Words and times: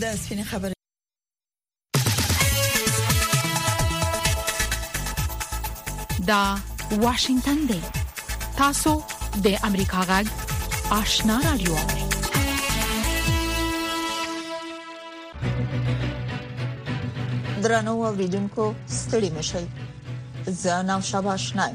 د 0.00 0.04
سپینې 0.22 0.44
خبرې 0.50 0.74
دا 6.30 6.44
واشنگتن 7.04 7.58
دی 7.70 7.80
تاسو 8.60 8.92
د 9.44 9.46
امریکا 9.68 10.00
غږ 10.08 10.26
آشنا 11.00 11.38
رادیو 11.44 11.76
درنو 17.62 17.90
اوریدونکو 17.90 18.74
ستړي 18.88 19.30
مشئ 19.38 19.64
زه 20.62 20.82
نو 20.90 21.00
شبا 21.10 21.32
آشنا 21.32 21.66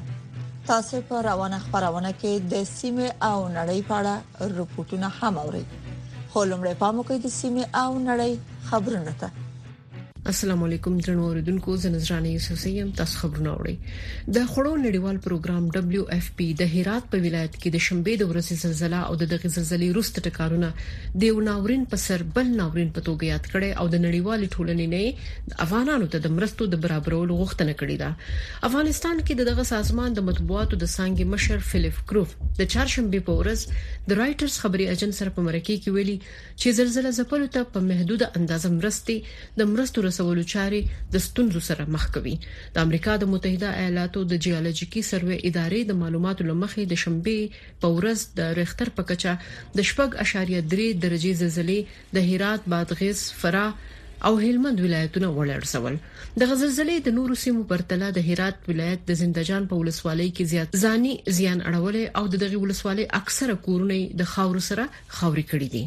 تاسو 0.70 1.02
په 1.10 1.22
روانه 1.30 1.60
خبرونه 1.66 2.12
کې 2.12 2.52
د 2.54 2.64
سیمه 2.78 3.10
او 3.22 3.50
نړۍ 3.50 3.82
په 3.88 3.94
اړه 4.00 4.16
رپورټونه 4.58 5.10
هم 5.22 5.38
اورئ 5.46 5.66
هولم 6.36 6.62
رپا 6.68 6.88
مو 6.96 7.02
کوي 7.08 7.20
د 7.26 7.28
سیمې 7.40 7.64
او 7.82 7.90
نړۍ 8.10 8.34
خبرونه 8.68 9.12
ته 9.20 9.28
السلام 10.32 10.64
علیکم 10.64 10.98
درنو 11.06 11.26
اوریدونکو 11.26 11.76
زه 11.82 11.90
نذران 11.90 12.26
یوسفی 12.26 12.70
يم 12.78 12.90
تاسو 12.96 13.18
خبرونه 13.20 13.52
اورئ 13.52 13.74
د 14.38 14.48
خړو 14.48 14.72
نړیوال 14.80 15.20
پروګرام 15.28 15.68
دبليو 15.76 16.02
اف 16.16 16.26
پی 16.40 16.48
د 16.62 16.68
هرات 16.72 17.06
په 17.14 17.22
ولایت 17.26 17.54
کې 17.60 17.76
د 17.76 17.84
شنبې 17.86 18.16
د 18.22 18.32
ورځې 18.32 18.64
زلزلہ 18.64 19.04
او 19.12 19.16
د 19.22 19.30
دغه 19.34 19.52
زلزلې 19.54 19.94
وروسته 19.94 20.26
ټکارونه 20.26 21.22
د 21.24 21.40
ناورین 21.46 21.86
په 21.94 22.02
سر 22.08 22.26
بل 22.40 22.50
ناورین 22.58 22.92
په 22.98 23.04
توګه 23.06 23.30
یاد 23.32 23.48
کړي 23.52 23.84
او 23.84 23.86
د 23.94 24.02
نړیوال 24.08 24.44
ټولنې 24.48 24.90
نه 24.96 25.62
افغانانو 25.68 26.12
ته 26.18 26.26
د 26.28 26.36
مرستو 26.40 26.68
د 26.74 26.82
برابرولو 26.88 27.40
غوښتنه 27.44 27.78
کړې 27.84 28.04
ده 28.04 28.70
افغانستان 28.72 29.24
کې 29.24 29.50
دغه 29.54 29.66
سازمان 29.72 30.20
د 30.20 30.28
مطبوعاتو 30.32 30.82
د 30.84 30.92
سانګي 30.98 31.32
مشر 31.36 31.66
فلیف 31.72 32.04
کروف 32.12 32.36
د 32.42 32.46
چهارشنبې 32.50 33.30
په 33.32 33.38
ورځ 33.38 33.82
د 34.12 34.22
رائټرز 34.24 34.60
خبري 34.68 34.92
اجنسر 34.98 35.32
په 35.40 35.48
مرکه 35.50 35.72
کې 35.72 35.98
ویلي 36.02 36.20
چې 36.28 36.78
زلزلہ 36.84 37.16
زپلو 37.22 37.50
ته 37.58 37.72
په 37.80 37.88
محدود 37.90 38.28
اندازه 38.30 38.76
مرستي 38.78 39.20
د 39.64 39.70
مرستو 39.74 40.08
رسولو 40.18 40.44
چارې 40.54 40.80
د 41.16 41.24
ستونزو 41.26 41.62
سره 41.70 41.84
مخ 41.96 42.04
کوي 42.18 42.34
د 42.76 42.86
امریکا 42.86 43.14
د 43.24 43.32
متحده 43.34 43.70
ایالاتو 43.82 44.22
د 44.32 44.40
جیولوژیکي 44.46 45.02
سروې 45.12 45.38
ادارې 45.50 45.80
د 45.90 45.98
معلوماتو 46.04 46.48
لمخې 46.50 46.84
د 46.94 47.02
شنبه 47.04 47.66
په 47.84 47.88
ورځ 47.98 48.18
د 48.40 48.56
ریختر 48.60 48.88
په 49.00 49.10
کچا 49.12 49.34
د 49.42 49.80
شپږ 49.90 50.10
اشاریه 50.24 50.62
3 50.74 50.88
درجه 51.04 51.34
زلزلې 51.42 51.80
د 52.18 52.26
هرات، 52.30 52.62
بادغیس، 52.74 53.20
فراه 53.44 53.70
او 54.30 54.32
هلمند 54.46 54.80
ولایتونه 54.86 55.28
ولړسول 55.38 56.00
د 56.40 56.42
غزلزلې 56.52 56.98
د 57.10 57.18
نورو 57.18 57.36
سیمو 57.44 57.68
پرتلا 57.74 58.10
د 58.18 58.26
هرات 58.32 58.70
ولایت 58.72 59.04
د 59.12 59.20
زندجان 59.24 59.68
په 59.74 59.84
ولسوالۍ 59.84 60.30
کې 60.32 60.54
زیات 60.56 60.82
ځاني 60.86 61.14
زیان 61.42 61.60
اړولې 61.70 62.04
او 62.18 62.24
د 62.34 62.42
دغه 62.46 62.64
ولسوالۍ 62.64 63.06
اکثره 63.22 63.62
کورونه 63.70 64.02
د 64.24 64.34
خاور 64.34 64.64
سره 64.72 64.90
خاوري 65.20 65.46
کړې 65.54 65.72
دي 65.78 65.86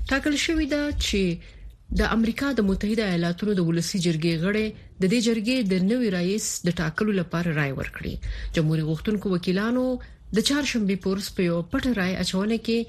ټاکل 0.09 0.43
شوې 0.49 0.72
ده 0.78 0.85
چې 1.05 1.57
د 2.00 2.07
امریکا 2.16 2.47
د 2.57 2.63
متحده 2.69 3.03
ایالاتونو 3.13 3.52
د 3.56 3.62
ولسی 3.69 3.97
جرګې 4.06 4.34
غړي 4.44 4.68
د 5.02 5.09
دې 5.12 5.19
جرګې 5.28 5.57
د 5.72 5.74
نوې 5.90 6.07
رئیس 6.18 6.46
د 6.68 6.75
ټاکلو 6.79 7.12
لپاره 7.19 7.50
رائے 7.59 7.74
ورکړي 7.79 8.13
جمهور 8.57 8.79
غوښتونکو 8.91 9.25
وکیلانو 9.34 9.84
د 10.40 10.47
چهارشنبه 10.52 10.96
پورس 11.07 11.28
په 11.41 11.50
یو 11.50 11.59
پټ 11.75 11.84
رائے 12.00 12.16
اچونه 12.24 12.56
کې 12.66 12.79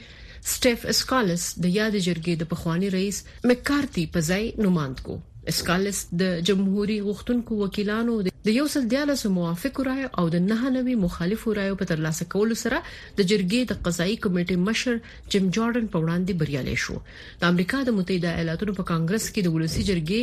سټيف 0.53 0.81
اسکالس 0.95 1.43
د 1.67 1.77
یاد 1.81 1.95
جرګې 2.07 2.35
د 2.43 2.53
پخوانی 2.55 2.89
رئیس 2.99 3.17
مکارتي 3.53 4.05
په 4.17 4.27
ځای 4.31 4.43
نوماند 4.67 4.97
کو 5.09 5.15
اسکالس 5.51 5.99
د 6.21 6.35
جمهوریت 6.49 7.05
غوښتونکو 7.07 7.53
وکیلانو 7.63 8.13
د 8.49 8.49
یو 8.59 8.65
سل 8.75 8.85
دیالس 8.93 9.23
موافق 9.39 9.79
راي 9.89 10.03
او 10.19 10.25
د 10.35 10.43
نه 10.51 10.61
نوي 10.77 10.95
مخالف 11.05 11.47
راي 11.59 11.71
په 11.81 11.87
ترلاسه 11.91 12.27
کولو 12.35 12.55
سره 12.65 12.79
د 13.21 13.21
جرګې 13.31 13.61
د 13.73 13.81
قضایي 13.89 14.17
کمیټې 14.25 14.57
مشر 14.69 15.01
جیم 15.35 15.47
جاردن 15.57 15.87
په 15.95 15.99
وړاندې 16.05 16.39
بریالي 16.43 16.75
شو 16.85 16.97
د 17.41 17.55
امریکا 17.55 17.79
د 17.89 17.97
متحده 17.99 18.35
ایالاتونو 18.43 18.75
په 18.79 18.89
کانګرس 18.91 19.27
کې 19.35 19.41
د 19.45 19.55
ولسی 19.57 19.87
جرګې 19.91 20.23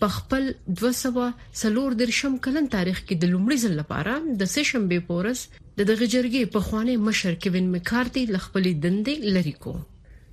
په 0.00 0.06
خپل 0.16 0.48
200 0.84 1.58
سلور 1.64 1.98
درشم 2.04 2.38
کلن 2.46 2.70
تاریخ 2.76 3.02
کې 3.06 3.16
د 3.20 3.24
لومړي 3.34 3.58
ځل 3.66 3.74
لپاره 3.82 4.38
د 4.44 4.52
سیشن 4.54 4.88
به 4.94 5.04
پورس 5.10 5.44
د 5.50 5.84
دغه 5.84 6.08
جرګې 6.14 6.52
په 6.56 6.66
خوانې 6.70 7.06
مشر 7.10 7.38
کوین 7.46 7.70
مکارتي 7.76 8.24
لخپلې 8.34 8.72
دندې 8.86 9.32
لری 9.36 9.54
کو 9.66 9.74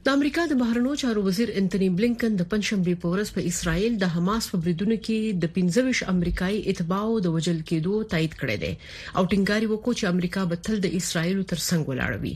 د 0.08 0.16
امریکا 0.18 0.44
د 0.48 0.54
بهرنیو 0.62 0.94
چارو 1.02 1.22
وزیر 1.26 1.50
انټونی 1.60 1.88
بلینکن 1.98 2.32
د 2.40 2.44
پنځشنبه 2.54 2.94
په 3.02 3.08
ورځ 3.14 3.28
په 3.36 3.42
اسرائیل 3.52 3.94
د 4.00 4.06
حماس 4.16 4.44
په 4.54 4.58
بریدونو 4.64 4.96
کې 5.06 5.18
د 5.44 5.52
15 5.58 6.02
امریکایي 6.14 6.56
اتباعو 6.72 7.14
د 7.28 7.36
وجل 7.36 7.60
کېدو 7.70 7.94
تایید 8.14 8.34
کړی 8.42 8.58
دی 8.64 8.72
او 9.18 9.22
ټینګاری 9.32 9.68
وکړ 9.70 9.92
چې 10.00 10.06
امریکا 10.14 10.42
به 10.54 10.62
تل 10.68 10.78
د 10.86 10.98
اسرائیل 11.00 11.40
تر 11.52 11.60
څنګ 11.70 11.82
ولاړوي 11.90 12.34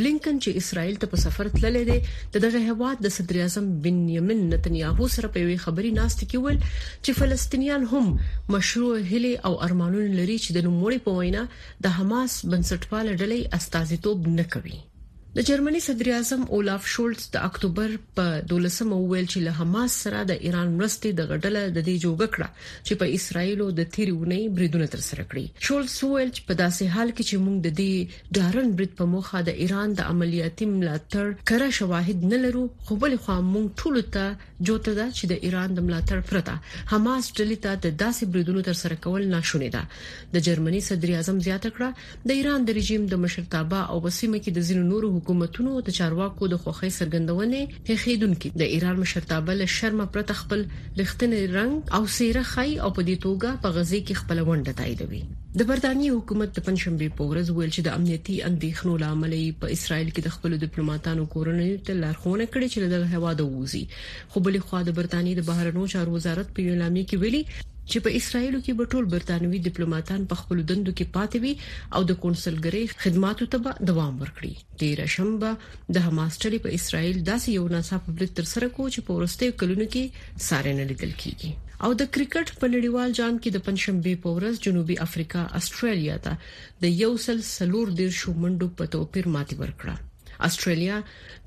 بلینکن 0.00 0.34
چې 0.42 0.50
اسرائیل 0.64 0.96
ته 1.04 1.10
په 1.12 1.16
سفر 1.24 1.44
تللی 1.54 1.84
دی 1.90 1.96
د 2.34 2.44
دغه 2.46 2.60
هواد 2.70 2.96
د 3.04 3.08
صدر 3.16 3.36
اعظم 3.44 3.66
بنیامین 3.86 4.40
نتنیاهو 4.52 5.04
سره 5.16 5.26
په 5.36 5.40
وی 5.52 5.56
خبري 5.64 5.90
ناست 6.00 6.18
کې 6.30 6.38
ول 6.48 6.56
چې 7.04 7.12
فلسطینیان 7.22 7.82
هم 7.94 8.06
مشروع 8.56 8.92
هلي 9.14 9.32
او 9.46 9.52
ارمانونه 9.68 10.10
لري 10.20 10.36
چې 10.44 10.50
د 10.58 10.68
نوموړي 10.68 11.08
په 11.08 11.16
وینا 11.20 11.42
د 11.88 11.96
حماس 12.00 12.32
بنسټپال 12.50 13.06
ډلې 13.20 13.38
استازیتوب 13.60 14.18
نه 14.38 14.46
کوي 14.56 14.78
د 15.36 15.42
جرمني 15.46 15.80
صدر 15.86 16.08
اعظم 16.16 16.44
اولاف 16.56 16.86
شولټز 16.92 17.24
د 17.32 17.36
اکتوبر 17.48 17.90
په 18.18 18.24
12 18.50 18.86
مو 18.90 19.00
ویل 19.08 19.26
چې 19.32 19.38
له 19.48 19.52
حماس 19.58 19.96
سره 20.04 20.20
د 20.30 20.44
ایران 20.50 20.68
مرستې 20.78 21.10
د 21.18 21.22
غډله 21.32 21.62
د 21.76 21.84
دې 21.88 21.96
جوګه 22.04 22.28
کړه 22.34 22.48
چې 22.86 22.92
په 23.02 23.06
اسرایلو 23.16 23.66
د 23.80 23.90
تیریونی 23.96 24.38
بریدونه 24.58 24.86
تر 24.94 25.02
سره 25.08 25.26
کړی 25.32 25.44
شولټز 25.66 25.98
ویل 26.12 26.30
چې 26.36 26.42
په 26.50 26.54
داسې 26.62 26.82
حال 26.94 27.08
کې 27.16 27.24
چې 27.28 27.36
موږ 27.44 27.56
د 27.66 27.68
دې 27.80 27.94
دارن 28.38 28.66
برید 28.78 28.92
په 29.02 29.08
موخه 29.16 29.38
د 29.50 29.60
ایران 29.66 29.88
د 29.98 30.08
عملیاتي 30.14 30.64
ملاتړ 30.74 31.26
کړه 31.52 31.68
شواهد 31.80 32.18
نه 32.32 32.38
لرو 32.46 32.64
خو 32.84 32.92
بل 33.04 33.12
خو 33.26 33.34
موږ 33.52 33.66
ټول 33.84 33.96
ته 34.16 34.24
جوته 34.64 34.92
ده 34.96 35.04
چې 35.16 35.28
د 35.30 35.42
ایران 35.46 35.74
د 35.78 35.84
ملاتړ 35.86 36.20
پرته 36.28 36.84
حماس 36.92 37.26
ډلې 37.38 37.56
ته 37.64 37.74
د 37.86 37.94
داسې 38.02 38.28
بریدونو 38.36 38.62
تر 38.68 38.78
سره 38.82 38.96
کول 39.06 39.26
ناشونې 39.32 39.68
ده 39.76 40.32
د 40.36 40.44
جرمني 40.46 40.80
صدر 40.88 41.12
اعظم 41.18 41.40
زیاته 41.48 41.72
کړه 41.78 42.26
د 42.32 42.38
ایران 42.42 42.64
د 42.70 42.78
رژیم 42.80 43.04
د 43.12 43.20
مشرتابه 43.26 43.80
او 43.90 44.00
وسیمه 44.06 44.40
کې 44.44 44.58
د 44.58 44.66
ځینو 44.70 44.86
نورو 44.92 45.12
حکومتونو 45.16 45.76
او 45.78 45.84
د 45.88 45.98
چارواکو 45.98 46.50
د 46.54 46.62
خوخي 46.66 46.92
سرګندونې 46.98 47.94
هیڅیدونکو 47.94 48.62
د 48.64 48.72
ایران 48.78 49.00
مشرتابه 49.06 49.58
له 49.62 49.70
شرم 49.78 50.04
پرته 50.16 50.40
خپل 50.44 50.64
لختنې 50.74 51.56
رنگ 51.58 51.94
او 52.00 52.06
سیره 52.20 52.46
خای 52.54 52.78
او 52.78 52.92
په 53.00 53.08
دې 53.08 53.26
توګه 53.26 53.62
په 53.66 53.78
غزي 53.78 54.02
کې 54.06 54.22
خپل 54.24 54.46
ونډه 54.46 54.80
تاییدوي 54.82 55.26
د 55.60 55.64
برتانی 55.68 56.08
حکومت 56.12 56.50
د 56.56 56.64
پنځمبه 56.64 57.18
پورز 57.18 57.50
ویل 57.50 57.70
چې 57.74 57.84
د 57.84 57.94
امنیتي 57.98 58.34
اندېښنو 58.48 58.96
لامل 59.02 59.32
په 59.60 59.72
اسرایل 59.76 60.08
کې 60.08 60.24
د 60.26 60.34
خپل 60.34 60.56
ډیپلوماټانو 60.62 61.22
کورنۍ 61.34 61.70
ته 61.86 61.94
لارښوونه 62.00 62.46
کړې 62.56 62.74
چې 62.74 63.04
له 63.04 63.20
هوا 63.20 63.30
د 63.38 63.46
ووزي 63.52 63.80
خو 64.34 64.42
بلې 64.46 64.60
خوا 64.66 64.80
د 64.86 64.90
برتانیې 64.98 65.34
د 65.36 65.42
بهرنیو 65.50 65.90
چارو 65.94 66.10
وزارت 66.18 66.48
په 66.56 66.60
اعلامیه 66.74 67.04
کې 67.10 67.16
ویلي 67.22 67.42
چې 67.90 67.98
په 68.04 68.10
اسرایل 68.18 68.54
کې 68.64 68.72
به 68.78 68.84
ټول 68.92 69.04
برتانوي 69.14 69.58
ډیپلوماټان 69.66 70.20
په 70.30 70.34
خپل 70.40 70.58
دندو 70.70 70.92
کې 70.96 71.12
پاتې 71.16 71.38
وي 71.42 71.52
او 71.98 72.06
د 72.10 72.16
کونسلګری 72.24 72.82
خدماتو 73.02 73.48
ته 73.52 73.58
به 73.66 73.72
دوام 73.90 74.14
ورکړي 74.22 74.52
تیر 74.80 74.98
شنبه 75.14 75.50
د 75.98 76.06
حماس 76.06 76.32
ټلې 76.42 76.60
په 76.66 76.74
اسرایل 76.78 77.16
داسې 77.30 77.48
یو 77.58 77.64
ناڅاپه 77.74 78.14
بلک 78.18 78.34
تر 78.40 78.48
سره 78.54 78.70
کو 78.76 78.88
چې 78.94 79.00
په 79.10 79.18
ورسته 79.20 79.58
کلونو 79.62 79.86
کې 79.94 80.42
ساره 80.48 80.74
نه 80.80 80.86
لیدل 80.90 81.12
کیږي 81.22 81.50
او 81.86 81.90
د 82.00 82.10
کرکټ 82.16 82.54
په 82.60 82.66
نړیوال 82.74 83.16
جام 83.20 83.34
کې 83.42 83.58
د 83.58 83.64
پنځشنبه 83.70 84.14
په 84.26 84.36
ورځ 84.36 84.64
جنوبي 84.68 85.00
افریقا 85.06 85.46
استرالیا 85.62 86.16
ته 86.28 86.36
د 86.86 86.98
یو 87.04 87.10
سل 87.26 87.42
سلور 87.54 87.94
ډیر 88.02 88.14
شو 88.20 88.36
منډو 88.44 88.68
په 88.78 88.94
توپیر 88.96 89.30
ماتي 89.38 89.60
ورکړه 89.62 89.94
استرالیا 90.50 90.96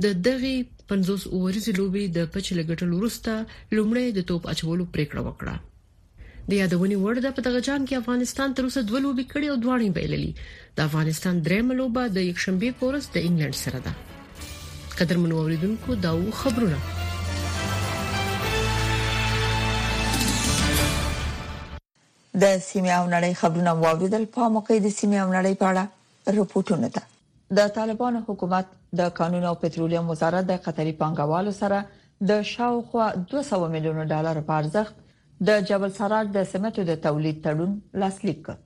د 0.08 0.20
دغه 0.30 0.54
50 0.92 1.26
اووريزي 1.38 1.72
لوبي 1.78 2.04
د 2.18 2.30
پچ 2.36 2.46
لګټل 2.60 2.90
وروسته 2.98 3.34
لومړی 3.80 4.08
د 4.18 4.26
توپ 4.30 4.44
اچولو 4.54 4.84
پریکړه 4.94 5.22
وکړه 5.28 5.56
د 6.50 6.52
یادونې 6.62 6.96
وړ 7.02 7.16
ده 7.26 7.32
په 7.40 7.46
دغه 7.48 7.60
جام 7.68 7.84
کې 7.88 8.02
افغانستان 8.04 8.56
تر 8.60 8.64
اوسه 8.68 8.82
دوه 8.92 9.00
لوبي 9.06 9.26
کړي 9.32 9.48
او 9.52 9.58
دوه 9.64 9.76
یې 9.84 9.96
بایللي 9.98 10.32
د 10.80 10.90
افغانستان 10.90 11.34
درېم 11.46 11.68
لوبه 11.82 12.04
د 12.16 12.26
یکشنبه 12.32 12.70
پورس 12.80 13.10
د 13.14 13.18
انګلند 13.30 13.58
سره 13.64 13.80
ده 13.86 13.94
قدر 15.02 15.22
منو 15.26 15.38
اوریدونکو 15.44 16.00
دا 16.08 16.14
خبرونه 16.42 16.80
د 22.42 22.58
سیمه 22.70 22.94
او 23.00 23.06
نړۍ 23.14 23.32
خبرونه 23.44 23.72
واوریدل 23.86 24.26
په 24.34 24.50
موقع 24.58 24.82
د 24.88 24.98
سیمه 25.00 25.20
او 25.24 25.30
نړۍ 25.38 25.54
په 25.64 25.72
اړه 25.72 26.38
رپورټونه 26.42 26.88
ده 27.00 27.58
د 27.58 27.72
طالبانو 27.78 28.26
حکومت 28.28 28.78
د 28.98 29.02
قانون 29.20 29.44
او 29.50 29.56
پټرولیم 29.64 30.08
وزارت 30.10 30.46
د 30.50 30.54
قطري 30.66 30.94
پانګوالو 31.02 31.52
سره 31.62 31.82
د 32.32 32.42
شاوخوا 32.52 33.10
200 33.34 33.60
میلیونه 33.76 34.04
ډالر 34.14 34.40
په 34.48 34.58
ارزښت 34.64 34.96
د 35.48 35.62
جبل 35.70 35.92
سراج 36.00 36.32
د 36.38 36.48
سمټو 36.54 36.84
د 36.90 36.96
تولید 37.06 37.38
تړون 37.46 37.76
لاسلیک 38.04 38.42
کړ 38.46 38.58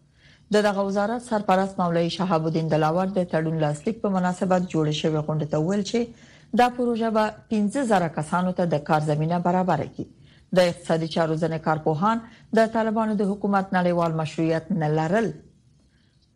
د 0.54 0.64
دغه 0.68 0.86
وزارت 0.88 1.26
سرپرست 1.30 1.80
مولوی 1.82 2.10
شهاب 2.16 2.48
الدین 2.50 2.72
دلاور 2.76 3.12
د 3.18 3.28
تړون 3.36 3.60
لاسلیک 3.66 4.02
په 4.06 4.14
مناسبت 4.18 4.68
جوړ 4.74 4.92
شوی 5.02 5.18
غونډه 5.28 5.52
ته 5.54 5.64
ویل 5.68 5.84
چې 5.92 6.32
دا 6.62 6.68
پروژه 6.80 7.14
به 7.18 7.30
15000 7.54 8.10
کسانو 8.18 8.52
ته 8.62 8.66
د 8.74 8.84
کار 8.92 9.06
زمينه 9.14 9.40
برابر 9.50 9.84
کړي 9.94 10.52
د 10.60 10.68
اقتصادي 10.72 11.08
چارو 11.18 11.38
ځنې 11.38 11.66
کارپوهان 11.68 12.26
د 12.60 12.74
طالبانو 12.76 13.16
د 13.22 13.32
حکومت 13.34 13.72
نړیوال 13.78 14.18
مشروعیت 14.24 14.72
نه 14.84 14.90
لرل 15.00 15.30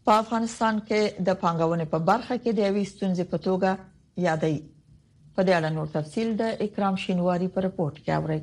په 0.08 0.14
افغانستان 0.24 0.76
کې 0.88 1.02
د 1.28 1.30
پنګونې 1.44 1.86
په 1.94 2.00
برخه 2.10 2.36
کې 2.44 2.52
د 2.54 2.60
یوې 2.70 2.84
ستونزې 2.94 3.26
په 3.32 3.38
توګه 3.48 3.70
یادې 4.28 4.54
په 5.36 5.40
دې 5.46 5.54
اړه 5.60 5.70
نور 5.78 5.88
تفصيل 5.98 6.30
د 6.42 6.44
اکرام 6.66 6.96
شینواری 7.04 7.48
په 7.56 7.60
رپورت 7.66 7.96
کې 8.04 8.12
اورئ 8.20 8.42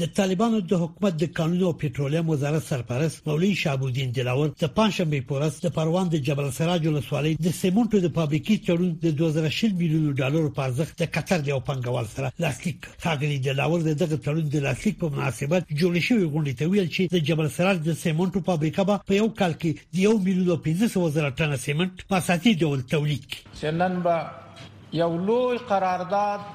د 0.00 0.06
طالبانو 0.20 0.58
د 0.60 0.72
حکومت 0.82 1.14
د 1.20 1.24
قانون 1.38 1.62
او 1.68 1.72
پېټرولیم 1.80 2.28
وزارت 2.30 2.62
سرپرست 2.68 3.26
مولوی 3.28 3.48
شعبالدین 3.62 4.12
دلاور 4.18 4.50
د 4.62 4.68
پنځمې 4.76 5.20
پورس 5.30 5.58
د 5.64 5.72
پروان 5.78 6.08
د 6.14 6.20
جبل 6.28 6.46
سراج 6.58 6.86
ولسوالۍ 6.86 7.32
د 7.46 7.54
سیمنټو 7.56 8.00
د 8.04 8.12
فابریکې 8.18 8.56
تړون 8.68 8.94
د 9.02 9.18
2020 9.22 9.72
میلیون 9.80 10.06
ډالر 10.20 10.46
په 10.58 10.66
ارزښت 10.68 11.02
د 11.02 11.10
قطر 11.18 11.38
د 11.48 11.52
یو 11.54 11.58
پنګوال 11.70 12.08
سره 12.14 12.32
لاسلیک 12.44 12.88
خاګلی 13.04 13.38
دلاور 13.48 13.84
د 13.88 13.98
دغه 14.04 14.16
تړون 14.26 14.48
د 14.54 14.64
لاسلیک 14.68 14.98
په 15.04 15.12
مناسبت 15.16 15.68
جوړ 15.82 16.00
شوی 16.08 16.24
غونډې 16.24 16.60
ته 16.60 16.70
ویل 16.74 16.88
چې 16.90 17.16
د 17.16 17.24
جبل 17.30 17.50
سراج 17.58 17.84
د 17.88 17.94
سیمنټو 18.06 18.44
فابریکه 18.50 18.88
به 18.92 19.06
په 19.10 19.20
یو 19.22 19.28
کال 19.42 19.58
کې 19.60 19.96
د 19.96 20.04
یو 20.08 20.16
میلیون 20.26 20.50
او 20.50 20.60
500 20.72 21.16
زره 21.18 21.32
ټنه 21.42 21.62
سیمنټ 21.66 22.08
په 22.14 22.26
ساتي 22.30 22.54
ډول 22.64 22.86
تولید 22.96 23.28
کړي 23.32 23.64
سنن 23.64 24.00
به 24.04 25.00
یو 25.04 25.12
لوی 25.30 25.62
قرارداد 25.74 26.50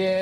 د 0.00 0.12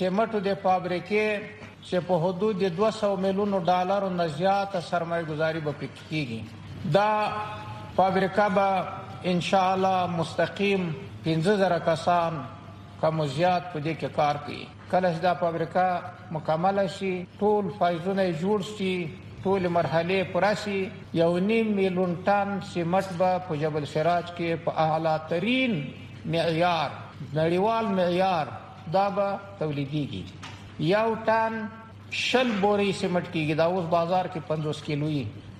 سیمنټو 0.00 0.50
د 0.50 0.60
فابریکې 0.66 1.64
چې 1.88 1.98
په 2.06 2.18
حدود 2.24 2.58
200 2.76 3.16
میلیونو 3.22 3.58
ډالر 3.66 4.04
نه 4.12 4.26
زیات 4.36 4.72
سرمایه 4.84 5.24
گذاری 5.26 5.60
به 5.66 5.72
پکې 5.72 6.02
کیږي 6.10 6.40
دا 6.94 7.10
فابریکه 7.98 8.46
به 8.54 8.68
ان 9.32 9.40
شاء 9.48 9.66
الله 9.74 9.98
مستقیم 10.14 10.88
15000 11.26 11.74
کسان 11.88 12.40
کوم 13.02 13.22
زیات 13.34 13.62
په 13.74 13.80
دې 13.80 13.94
کې 14.00 14.08
کار 14.16 14.36
کوي 14.46 14.66
کله 14.94 15.08
چې 15.14 15.20
دا 15.26 15.34
فابریکه 15.34 15.88
مکمل 16.38 16.82
شي 16.96 17.12
ټول 17.44 17.64
فایزونه 17.78 18.24
جوړ 18.42 18.58
شي 18.76 19.08
ټول 19.44 19.62
مرحله 19.76 20.24
پراسي 20.32 20.80
یو 21.18 21.30
نیم 21.50 21.66
میلیون 21.76 22.16
ټن 22.30 22.48
سیمټ 22.72 23.06
به 23.20 23.38
په 23.48 23.56
جبل 23.62 23.84
سراج 23.92 24.26
کې 24.36 24.64
په 24.66 24.70
اعلی 24.88 25.14
ترين 25.34 25.78
معیار 26.36 26.90
نړیوال 27.34 27.84
معیار 28.00 28.46
دا 28.98 29.08
به 29.20 29.26
تولیدیږي 29.62 30.26
یو 30.84 31.10
ټن 31.26 31.54
شل 32.22 32.50
بوري 32.60 32.90
سیمټ 32.98 33.30
کیږي 33.32 33.54
دا 33.60 33.64
اوس 33.76 33.84
بازار 33.92 34.24
کې 34.34 34.64
50 34.64 34.82
کیلو 34.86 35.08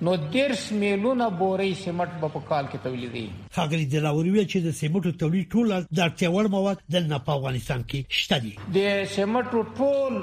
نو 0.07 0.13
درس 0.35 0.61
میلیونه 0.83 1.27
بوري 1.41 1.73
سیمټ 1.79 2.19
په 2.35 2.41
کال 2.51 2.65
کې 2.71 2.83
تولیدي 2.83 3.23
خاګری 3.55 3.87
د 3.95 4.03
لاوري 4.05 4.31
چې 4.51 4.59
د 4.67 4.75
سیمټو 4.81 5.13
تولید 5.23 5.49
ټول 5.55 5.73
د 5.73 5.99
اړتیاوړ 6.07 6.49
مواد 6.55 6.83
د 6.95 7.09
نه 7.13 7.19
په 7.29 7.37
افغانستان 7.39 7.83
کې 7.91 8.21
شته 8.21 8.39
دي 8.45 8.53
د 8.79 9.03
سیمټو 9.15 9.65
ټول 9.79 10.21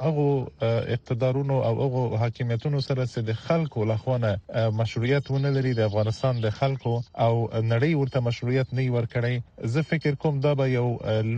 هغه 0.00 0.82
اقتدارونو 0.96 1.62
او 1.68 1.78
هغه 1.86 2.16
حاکمیتونو 2.18 2.80
سره 2.86 3.22
د 3.28 3.32
خلکو 3.46 3.84
لخوانه 3.84 4.40
مشروعیت 4.80 5.30
ونه 5.30 5.52
لري 5.56 5.72
د 5.78 5.88
افغانستان 5.92 6.40
د 6.40 6.50
خلکو 6.58 6.92
او 7.18 7.48
نړۍ 7.54 7.94
ورته 8.00 8.20
مشروعیت 8.26 8.74
نه 8.80 8.86
ورکړي 8.96 9.72
زه 9.76 9.82
فکر 9.94 10.14
کوم 10.24 10.40
دا 10.40 10.52
به 10.54 10.68
یو 10.72 10.86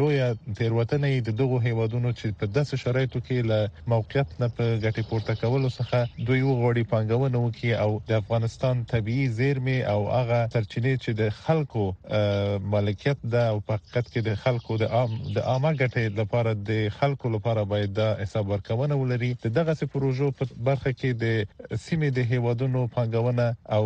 لوی 0.00 0.20
تیروتنه 0.62 1.18
د 1.18 1.38
دغه 1.44 1.60
هیوادونو 1.68 2.12
چې 2.18 2.34
په 2.42 2.50
داسې 2.58 2.84
شرایطو 2.86 3.20
کې 3.30 3.46
له 3.52 3.70
موقعیت 3.94 4.34
نه 4.40 4.48
په 4.48 4.78
ګټه 4.80 5.08
پورته 5.12 5.40
کولو 5.44 5.70
څخه 5.78 6.26
دوی 6.26 6.42
وغوړي 6.42 6.84
پنګونه 6.96 7.46
وکړي 7.46 7.80
او 7.86 8.02
د 8.12 8.20
افغانستان 8.22 8.84
طبي 8.96 9.18
زیرمه 9.40 9.78
او 9.96 10.00
هغه 10.18 10.44
ترچینه 10.58 10.98
چې 10.98 11.18
د 11.24 11.34
خلکو 11.44 11.88
مالکیت 12.72 13.16
ده 13.30 13.42
او 13.52 13.60
په 13.60 13.74
حقیقت 13.74 14.10
کې 14.12 14.20
د 14.28 14.34
خلکو 14.42 14.76
د 14.76 14.82
عام 14.98 15.12
د 15.34 15.38
عامه 15.52 15.70
ګټې 15.80 16.04
لپاره 16.20 16.54
د 16.54 16.88
خلکو 16.98 17.28
لپاره 17.36 17.64
باید 17.72 17.94
د 17.98 18.16
حساب 18.22 18.48
ورکونه 18.52 18.94
ولري 19.00 19.30
دغه 19.44 19.74
سه 19.80 19.86
پروژو 19.94 20.28
په 20.40 20.46
برخه 20.68 20.92
کې 20.92 21.10
د 21.22 21.78
سیمې 21.86 22.08
د 22.18 22.32
هیوادونو 22.32 22.84
پنګونه 22.96 23.48
او 23.78 23.82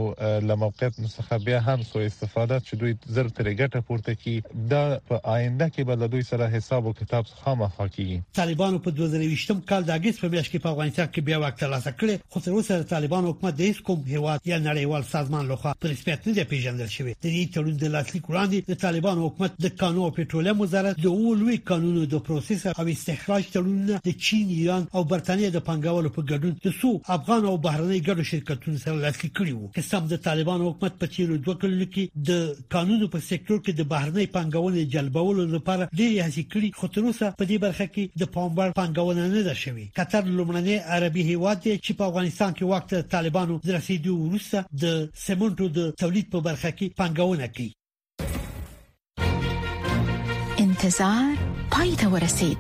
لموقت 0.51 0.99
څخه 1.17 1.41
بیا 1.47 1.61
هم 1.69 1.83
سو 1.91 1.99
استفاده 2.05 2.61
چې 2.67 2.75
دوی 2.83 2.95
زر 3.19 3.29
تر 3.41 3.51
ګټه 3.53 3.81
پورته 3.89 4.15
کی 4.23 4.35
دا 4.75 4.83
په 5.11 5.21
آینده 5.25 5.69
کې 5.69 5.87
بل 5.93 6.07
دوی 6.17 6.23
سره 6.31 6.49
حساب 6.57 6.87
او 6.87 6.93
کتاب 7.03 7.27
څخه 7.33 7.55
مخه 7.65 7.89
کیږي 7.89 8.19
طالبانو 8.41 8.83
په 8.87 8.91
2020م 9.03 9.63
کال 9.73 9.85
د 9.85 9.91
اگست 9.99 10.21
په 10.25 10.29
میاشت 10.37 10.53
کې 10.53 10.63
په 10.67 10.71
افغانستان 10.77 11.07
کې 11.13 11.21
بیا 11.31 11.39
وخت 11.47 11.61
ترلاسه 11.65 11.93
کړ 12.01 12.31
خو 12.33 12.41
تر 12.49 12.53
اوسه 12.59 12.83
طالبانو 12.95 13.31
حکومت 13.33 13.57
د 13.61 13.69
هیڅ 13.71 13.81
کوم 13.91 14.03
هیواد 14.17 14.41
یا 14.53 14.59
نړیوال 14.67 15.09
سازمان 15.15 15.49
لخوا 15.55 15.75
په 15.81 15.89
نسبت 15.95 16.27
نه 16.33 16.49
پیژندل 16.55 16.91
شوی 16.99 17.13
د 17.15 17.25
دې 17.31 17.55
تړون 17.55 17.77
د 17.87 17.96
لاسلیک 17.97 18.25
وړاندې 18.31 18.57
د 18.73 18.77
طالبانو 18.85 19.23
حکومت 19.27 19.53
د 19.65 19.71
کانو 19.83 20.01
او 20.07 20.13
پټرولیم 20.19 20.59
وزارت 20.63 20.97
د 21.05 21.13
اولوي 21.19 21.57
قانونو 21.71 22.01
د 22.15 22.23
پروسس 22.29 22.63
او 22.81 22.85
استخراج 22.95 23.45
تړونونه 23.55 23.95
د 24.09 24.19
چین، 24.27 24.45
ایران 24.57 24.83
او 24.97 25.03
برتانیې 25.13 25.49
د 25.57 25.63
پنګوالو 25.69 26.11
په 26.17 26.21
ګډون 26.31 26.55
د 26.67 26.75
سو 26.81 26.91
افغان 27.17 27.43
او 27.51 27.55
بهرنی 27.67 28.01
ګډو 28.09 28.23
شرکتونو 28.31 28.77
سره 28.85 28.95
لاسلیک 29.05 29.33
کړي 29.39 29.53
وو 29.57 29.69
که 29.77 29.83
سم 29.91 30.03
د 30.13 30.21
طالبانو 30.27 30.69
حکومت 30.71 30.95
په 31.03 31.07
تیرو 31.15 31.37
دوه 31.47 31.55
کلونو 31.63 31.87
کې 31.95 32.05
د 32.31 32.67
قانونو 32.75 33.07
په 33.15 33.19
سکتور 33.31 33.59
کې 33.65 33.73
د 33.81 33.89
بهرنی 33.95 34.27
پنګوالو 34.37 34.83
جلبولو 34.97 35.45
لپاره 35.57 35.89
ډېر 35.99 36.11
هڅې 36.25 36.43
کړي 36.53 36.69
خو 36.79 36.93
تر 36.97 37.01
اوسه 37.09 37.33
په 37.41 37.45
دې 37.49 37.59
برخه 37.65 37.87
کې 37.95 38.25
د 38.25 38.33
پامبر 38.37 38.77
پنګونه 38.81 39.25
نه 39.35 39.43
ده 39.49 39.55
شوې 39.63 39.87
قطر 40.01 40.23
لومړنی 40.37 40.77
عربي 40.97 41.25
هیواد 41.31 41.59
دی 41.65 41.75
چې 41.85 41.93
په 42.01 42.09
افغانستان 42.11 42.51
کې 42.55 42.71
وخت 42.75 43.11
طالبانو 43.17 43.59
د 43.67 43.75
رسیدو 43.79 44.21
وروسته 44.21 44.79
د 44.85 44.87
سیمنټو 45.27 45.75
د 45.81 45.91
تولید 46.05 46.33
په 46.37 46.47
برخه 46.51 46.71
کې 46.79 46.97
پنګونه 47.03 47.53
کوي 47.57 47.73
انتظار 50.87 51.37
پای 51.71 51.97
ته 51.97 52.09
ورسید 52.09 52.59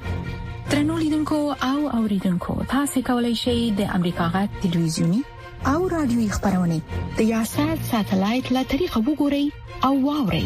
ترنو 0.71 0.99
لیدونکو 0.99 1.35
او 1.63 1.89
اوریدونکو 1.97 2.55
تاسو 2.69 3.01
کولی 3.07 3.35
شئ 3.35 3.71
د 3.79 3.87
امریکا 3.95 4.29
غا 4.29 4.47
تلویزیونی 4.63 5.21
او 5.67 5.89
رادیوي 5.89 6.29
خبرونه 6.29 6.81
د 7.19 7.21
یاشر 7.35 7.77
ساتلایت 7.91 8.47
له 8.53 8.63
طریقو 8.71 9.01
وګورئ 9.11 9.45
او 9.87 9.93
واورئ 10.07 10.43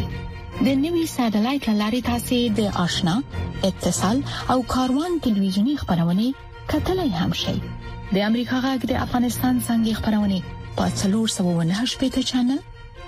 د 0.65 0.79
نوي 0.83 1.05
ساتلایت 1.17 1.65
لارې 1.81 2.01
تاسو 2.09 2.39
د 2.61 2.71
آشنا 2.87 3.15
اتصال 3.69 4.17
او 4.51 4.57
کاروان 4.73 5.11
تلویزیونی 5.27 5.75
خبرونه 5.83 6.25
کتلای 6.73 7.11
هم 7.19 7.31
شئ 7.45 7.57
د 7.59 8.15
امریکا 8.29 8.57
غږ 8.65 8.81
د 8.91 9.05
افغانستان 9.07 9.53
څنګه 9.67 9.93
خبرونه 9.99 10.39
پاتلور 10.77 11.27
798 11.43 12.01
پټ 12.01 12.33
چنل 12.33 12.65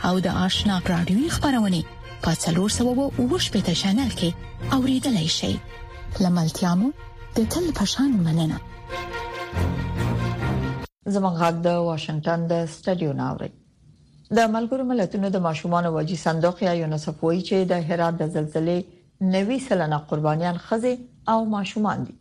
او 0.07 0.13
د 0.25 0.39
آشنا 0.47 0.75
رادیوي 0.93 1.29
خبرونه 1.39 1.81
په 2.23 2.31
398 2.43 3.73
چینل 3.81 4.11
کې 4.19 4.29
اوریدلای 4.77 5.29
شئ 5.37 5.53
لملتيامو 6.25 6.89
د 7.39 7.41
تل 7.55 7.65
پشان 7.79 8.11
مننه 8.27 8.59
زموږ 11.15 11.33
غږ 11.41 11.55
د 11.65 11.83
واشنگټن 11.87 12.45
د 12.51 12.53
سټډیو 12.75 13.11
ناوړي 13.21 13.49
د 14.39 14.41
ملګرو 14.55 14.83
ملتونو 14.91 15.27
د 15.33 15.37
ماشومانو 15.47 15.93
واجی 15.97 16.17
صندوق 16.21 16.63
یا 16.67 16.73
یونیسف 16.81 17.15
وایي 17.25 17.41
چې 17.41 17.57
د 17.73 17.83
هرات 17.91 18.15
د 18.21 18.23
زلزلې 18.37 18.79
نوي 19.35 19.59
سلنه 19.67 19.97
قربانيان 20.11 20.57
خزي 20.69 20.95
او 21.35 21.37
ماشومان 21.55 21.99
دي 22.09 22.17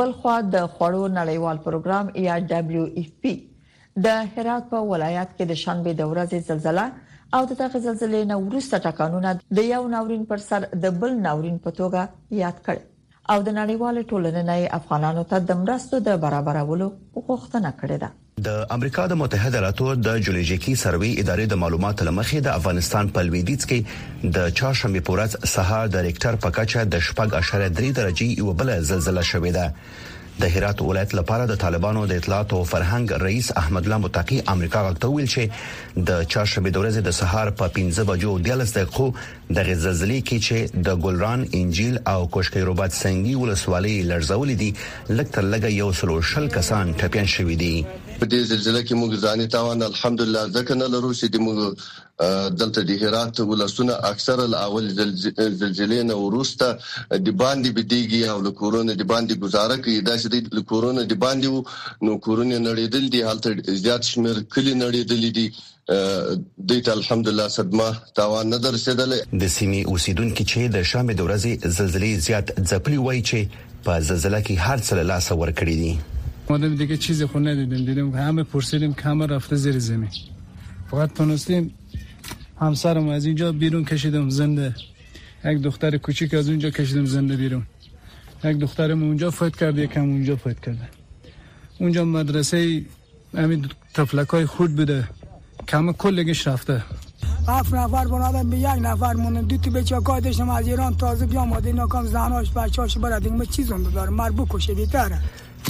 بلخوا 0.00 0.36
د 0.56 0.70
خوړو 0.74 1.02
نړیوال 1.18 1.64
پروګرام 1.64 2.06
یا 2.28 2.34
دبليو 2.52 2.86
اف 3.02 3.10
پی 3.24 3.34
د 4.06 4.08
هرات 4.36 4.64
په 4.70 4.78
ولایت 4.94 5.28
کې 5.34 5.44
د 5.50 5.52
شنبه 5.64 5.90
د 6.02 6.12
ورځې 6.12 6.38
زلزلہ 6.52 6.86
او 7.34 7.46
د 7.50 7.56
دغه 7.60 7.78
زلزلې 7.84 8.20
نه 8.32 8.36
وروسته 8.42 8.80
ټاکنونه 8.82 9.30
د 9.58 9.64
یو 9.68 9.80
ناورین 9.94 10.26
پر 10.32 10.42
سر 10.48 10.66
د 10.84 10.92
بل 11.04 11.16
ناورین 11.24 11.56
په 11.64 11.76
توګه 11.78 12.36
یاد 12.40 12.60
کړ 12.66 12.84
او 13.34 13.42
د 13.48 13.56
نړیوال 13.60 13.98
ټولنې 14.10 14.42
نه 14.50 14.74
افغانانو 14.78 15.24
ته 15.32 15.42
د 15.48 15.58
مرستو 15.64 16.00
د 16.10 16.20
برابرولو 16.26 16.88
غوښتنه 17.16 17.72
کړې 17.80 17.98
ده 18.04 18.12
د 18.48 18.64
امریکا 18.76 19.06
د 19.12 19.18
متحده 19.22 19.58
ایالاتو 19.60 19.92
د 20.06 20.22
جیولوژیکی 20.24 20.74
سروې 20.84 21.12
ادارې 21.22 21.52
د 21.52 21.60
معلوماتو 21.64 22.06
لمخې 22.10 22.44
د 22.48 22.56
افغانستان 22.60 23.12
په 23.16 23.26
لویدیځ 23.28 23.70
کې 23.70 24.34
د 24.38 24.50
چهارشنبه 24.60 25.04
پورز 25.10 25.36
سهار 25.54 25.92
د 25.96 26.04
ریکټر 26.08 26.40
په 26.46 26.56
کچه 26.60 26.84
د 26.96 27.04
شپږ 27.08 27.40
اشاره 27.40 27.70
3 27.80 27.92
درجې 28.00 28.44
یو 28.44 28.56
بل 28.62 28.72
زلزلہ 28.92 29.24
شوې 29.30 29.56
ده 29.58 30.15
د 30.40 30.44
هرات 30.44 30.80
ولایت 30.82 31.14
لپاره 31.14 31.46
د 31.50 31.54
طالبانو 31.60 32.00
د 32.08 32.12
اطلاعات 32.20 32.52
او 32.56 32.62
فرهنګ 32.72 33.12
رئیس 33.22 33.50
احمد 33.60 33.86
الله 33.86 33.98
متقی 34.06 34.40
امریکا 34.54 34.82
غوښتل 34.86 35.30
چې 35.34 35.42
د 36.08 36.24
چاشمې 36.32 36.70
د 36.72 36.82
ورځې 36.82 37.00
د 37.06 37.14
سهار 37.20 37.50
په 37.60 37.70
15 37.78 38.02
بجو 38.10 38.32
د 38.48 38.58
لس 38.62 38.74
دقیقو 38.76 39.06
د 39.54 39.62
غززلې 39.66 40.20
کې 40.28 40.38
چې 40.46 40.58
د 40.86 40.98
ګلران 41.04 41.40
انجیل 41.58 41.96
او 42.12 42.26
کوشکې 42.34 42.60
ربات 42.68 42.92
سنگي 43.02 43.34
ولسوالۍ 43.42 43.96
لړزولې 44.10 44.54
دي 44.62 44.70
لکه 45.18 45.40
لګه 45.52 45.68
یو 45.80 45.92
سلو 45.98 46.16
شل 46.30 46.46
کسان 46.56 46.84
ټپيان 46.98 47.28
شوې 47.34 47.56
دي 47.62 47.74
په 48.22 48.26
دې 48.30 48.38
زلزلې 48.50 48.82
کې 48.86 48.94
موږ 49.02 49.12
ځانې 49.24 49.46
تاوان 49.54 49.80
الحمدلله 49.90 50.42
ځکه 50.56 50.72
نه 50.80 50.86
لرو 50.94 51.10
چې 51.18 51.26
موږ 51.46 51.58
دلته 52.62 52.80
د 52.88 52.90
هرات 53.02 53.36
ولسونه 53.50 53.94
اکثره 54.10 54.42
الاول 54.50 54.84
زلزلې 54.98 56.00
نه 56.10 56.14
ورسته 56.24 56.66
د 57.24 57.28
باندې 57.42 57.68
بدیږي 57.76 58.22
او 58.32 58.38
د 58.48 58.50
کورونا 58.62 58.92
د 58.94 59.04
باندې 59.14 59.34
گزاره 59.46 59.76
کوي 59.86 59.96
دا 60.10 60.14
چې 60.22 60.26
د 60.58 60.68
کورونا 60.74 61.02
د 61.14 61.22
باندې 61.26 61.48
نو 62.08 62.12
کورونا 62.28 62.58
نړیدل 62.68 63.04
دي 63.16 63.20
حالت 63.30 63.44
زیات 63.84 64.02
شمیر 64.12 64.36
کلی 64.54 64.74
نړیدل 64.84 65.22
دي 65.40 65.46
دوی 66.68 66.82
الحمدلله 66.98 67.46
صدمه 67.56 67.88
تاوان 68.18 68.46
نه 68.54 68.58
درسیدلې 68.66 69.18
د 69.42 69.44
سیمې 69.56 69.80
اوسیدونکو 69.90 70.44
چې 70.52 70.58
د 70.76 70.82
شام 70.92 71.10
د 71.12 71.20
ورځې 71.26 71.52
زلزلې 71.78 72.10
زیات 72.26 72.46
ځپلی 72.70 72.98
وای 73.02 73.20
چې 73.28 73.40
په 73.84 73.92
زلزلې 74.08 74.40
کې 74.46 74.54
هر 74.66 74.78
څه 74.86 74.92
لاس 75.10 75.26
ور 75.42 75.50
کړی 75.60 75.76
دي 75.82 75.92
ما 76.50 76.58
دیگه 76.82 76.96
چیزی 77.06 77.26
خون 77.30 77.46
ندیدیم 77.48 77.84
دیدیم 77.90 78.08
همه 78.18 78.42
پرسیدیم 78.52 78.92
که 78.94 79.02
همه 79.10 79.26
رفته 79.32 79.56
زیر 79.64 79.78
زمین 79.88 80.10
فقط 80.90 81.14
تونستیم 81.18 81.64
همسرم 82.60 83.08
از 83.18 83.24
اینجا 83.24 83.52
بیرون 83.52 83.84
کشیدم 83.84 84.28
زنده 84.30 84.74
یک 85.44 85.58
دختر 85.66 85.96
کوچیک 85.96 86.34
از 86.34 86.48
اونجا 86.48 86.70
کشیدم 86.70 87.04
زنده 87.16 87.36
بیرون 87.36 87.62
یک 88.44 88.56
دخترم 88.64 89.02
اونجا 89.02 89.30
فوت 89.30 89.56
کرد 89.56 89.78
یکم 89.78 90.08
اونجا 90.14 90.36
فوت 90.36 90.60
کرد. 90.60 90.80
اونجا 91.80 92.04
مدرسه 92.04 92.58
همین 93.36 93.66
تفلکای 93.94 94.46
خود 94.46 94.76
بوده 94.76 95.08
کم 95.68 95.92
کلگش 95.92 96.46
رفته 96.48 96.82
هفت 97.48 97.74
نفر 97.74 98.06
بنادم 98.08 98.50
به 98.50 98.56
یک 98.56 98.66
نفر 98.80 99.12
مونن 99.12 99.40
دو 99.42 99.56
تا 99.56 99.70
بچه 99.70 99.96
کار 100.04 100.20
داشتم 100.20 100.48
از 100.50 100.68
ایران 100.68 100.96
تازه 100.96 101.38
آده 101.38 101.66
اینا 101.68 101.86
کام 101.86 102.06
زناش 102.06 102.50
بچه‌هاش 102.56 102.98
برد 102.98 103.22
دیگه 103.22 103.34
ما 103.34 103.44
چیزون 103.44 103.82
دارم 103.82 104.14
مر 104.14 104.30
بکشه 104.30 104.74
بیتره 104.74 105.20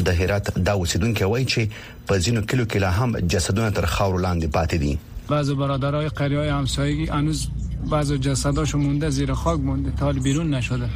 ده 0.05 0.13
هرات 0.13 0.55
دا 0.59 0.85
که 1.13 1.27
وای 1.27 1.45
چه 1.45 1.69
په 2.09 2.19
کلو 2.21 2.65
کلا 2.65 2.91
هم 2.91 3.21
جسدون 3.21 3.71
تر 3.71 3.87
خاور 3.87 4.21
لاند 4.21 4.51
باتی 4.51 4.79
دین 4.79 4.99
بعض 5.29 5.51
برادرای 5.51 6.09
قریه 6.09 6.39
های 6.39 6.49
همسایگی 6.49 7.11
انوز 7.11 7.47
بعض 7.91 8.13
جسداشو 8.13 8.79
مونده 8.79 9.11
زیر 9.11 9.35
خاک 9.35 9.61
مونده 9.61 9.91
تا 9.99 10.13
بیرون 10.13 10.55
نشده 10.55 10.89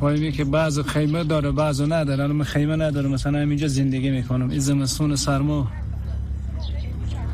فهمی 0.00 0.32
که 0.32 0.44
بعض 0.44 0.78
خیمه 0.80 1.24
داره 1.24 1.50
بعضو 1.50 1.86
نداره 1.86 2.26
من 2.26 2.44
خیمه 2.44 2.76
نداره 2.76 3.08
مثلا 3.08 3.38
اینجا 3.38 3.68
زندگی 3.68 4.10
میکنم 4.10 4.50
این 4.50 4.58
زمستون 4.58 5.16
سرما 5.16 5.68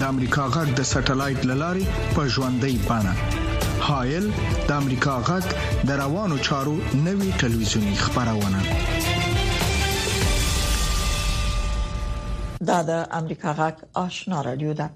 د 0.00 0.04
امریکا 0.12 0.44
غږ 0.54 0.68
د 0.78 0.84
سټلایټ 0.90 1.44
للارې 1.50 1.84
په 2.16 2.22
ژوندۍ 2.32 2.72
بانه 2.88 3.84
هایل 3.88 4.24
د 4.68 4.72
امریکا 4.80 5.12
غږ 5.28 5.44
د 5.90 5.96
روانو 6.00 6.36
چارو 6.48 6.74
نوي 7.06 7.28
ټلویزیونی 7.42 7.94
خبرونه 8.00 8.64
دا 12.70 12.76
د 12.90 12.98
امریکا 13.20 13.54
غاک 13.60 13.80
آشنا 14.02 14.42
رادیو 14.48 14.74
ده 14.82 14.90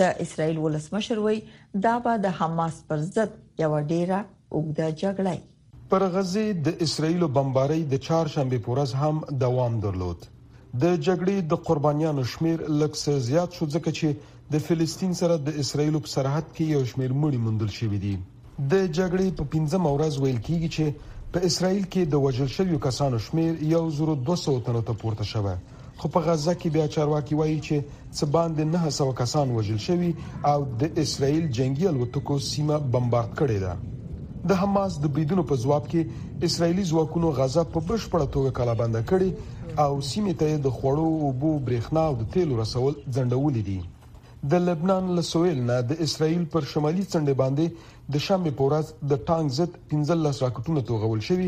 د 0.00 0.20
اسرایل 0.24 0.58
ولسمشر 0.64 1.18
وای 1.24 1.38
دا 1.86 1.94
به 2.06 2.20
د 2.24 2.34
حماس 2.40 2.82
پر 2.88 2.98
ضد 3.14 3.32
یو 3.64 3.72
ډیره 3.92 4.18
اوږده 4.56 4.88
جګړه 5.02 5.34
پر 5.92 6.04
غزي 6.16 6.46
د 6.66 6.82
اسرایل 6.88 7.24
بمباری 7.38 7.80
د 7.94 8.04
چهارشنبه 8.08 8.58
پورز 8.68 8.92
هم 9.04 9.24
دوام 9.44 9.80
درلود 9.86 10.26
د 10.28 10.84
جګړې 11.06 11.36
د 11.54 11.64
قربانیانو 11.70 12.24
شمیر 12.34 12.58
لکه 12.82 13.16
زیات 13.30 13.50
شو 13.60 13.70
ځکه 13.74 13.90
چې 13.98 14.08
د 14.52 14.64
فلسطین 14.68 15.12
سره 15.22 15.38
د 15.48 15.58
اسرایل 15.64 15.98
په 16.04 16.12
سرحد 16.18 16.46
کې 16.52 16.70
یو 16.76 16.84
شمیر 16.92 17.12
مړي 17.22 17.38
موندل 17.48 17.70
شوی 17.80 17.98
دی 18.06 18.14
د 18.70 18.72
جګړې 19.00 19.42
په 19.42 19.52
15 19.58 19.84
ورځ 19.88 20.24
ویل 20.24 20.40
کیږي 20.46 20.68
چې 20.78 20.86
په 21.34 21.42
اسرایل 21.46 21.86
کې 21.92 22.02
د 22.14 22.18
وژل 22.24 22.50
شویو 22.56 22.76
کسانو 22.82 23.18
شمیر 23.22 23.54
1200 23.68 24.52
تنو 24.66 24.80
ته 24.90 24.98
پورته 24.98 25.24
شوه 25.30 25.54
خو 26.02 26.10
په 26.16 26.20
غزه 26.26 26.52
کې 26.58 26.70
بیا 26.76 26.84
چارواکي 26.96 27.38
وایي 27.38 27.56
چې 27.68 27.80
څه 28.18 28.28
باندې 28.36 28.66
900 28.74 29.16
کسان 29.20 29.54
وژل 29.56 29.80
شوي 29.86 30.10
او 30.50 30.54
د 30.82 31.00
اسرایل 31.04 31.48
جنگي 31.58 31.88
الوتکو 31.92 32.36
سیمه 32.50 32.76
بمبارد 32.96 33.32
کړې 33.40 33.58
ده 33.64 34.52
د 34.52 34.60
حماس 34.62 34.98
د 35.06 35.12
بریدونو 35.16 35.46
په 35.54 35.60
جواب 35.64 35.88
کې 35.94 36.46
اسرایلی 36.50 36.84
ځواکونو 36.92 37.32
غزه 37.40 37.64
په 37.74 37.84
بشپړه 37.90 38.30
توګه 38.36 38.54
کلابند 38.60 39.00
کړي 39.00 39.82
او 39.86 39.98
سیمه 40.12 40.36
ته 40.44 40.62
د 40.68 40.78
خوړو 40.78 41.08
او 41.26 41.32
بو 41.42 41.52
برېښنا 41.70 42.04
او 42.12 42.16
د 42.22 42.30
تیلو 42.36 42.60
رسول 42.62 42.92
ځندولې 42.92 43.66
دي 43.70 43.76
د 44.52 44.62
لبنان 44.68 45.10
له 45.18 45.26
سویل 45.32 45.60
نه 45.72 45.76
د 45.90 46.00
اسرایل 46.08 46.46
پر 46.56 46.70
شمالي 46.76 47.04
څنډه 47.12 47.34
باندې 47.42 47.92
د 48.12 48.20
شنبه 48.22 48.50
پورز 48.56 48.88
د 49.10 49.20
ټانک 49.28 49.52
زد 49.58 49.76
15 49.90 50.24
راکټونه 50.44 50.80
توغول 50.88 51.20
شوی 51.28 51.46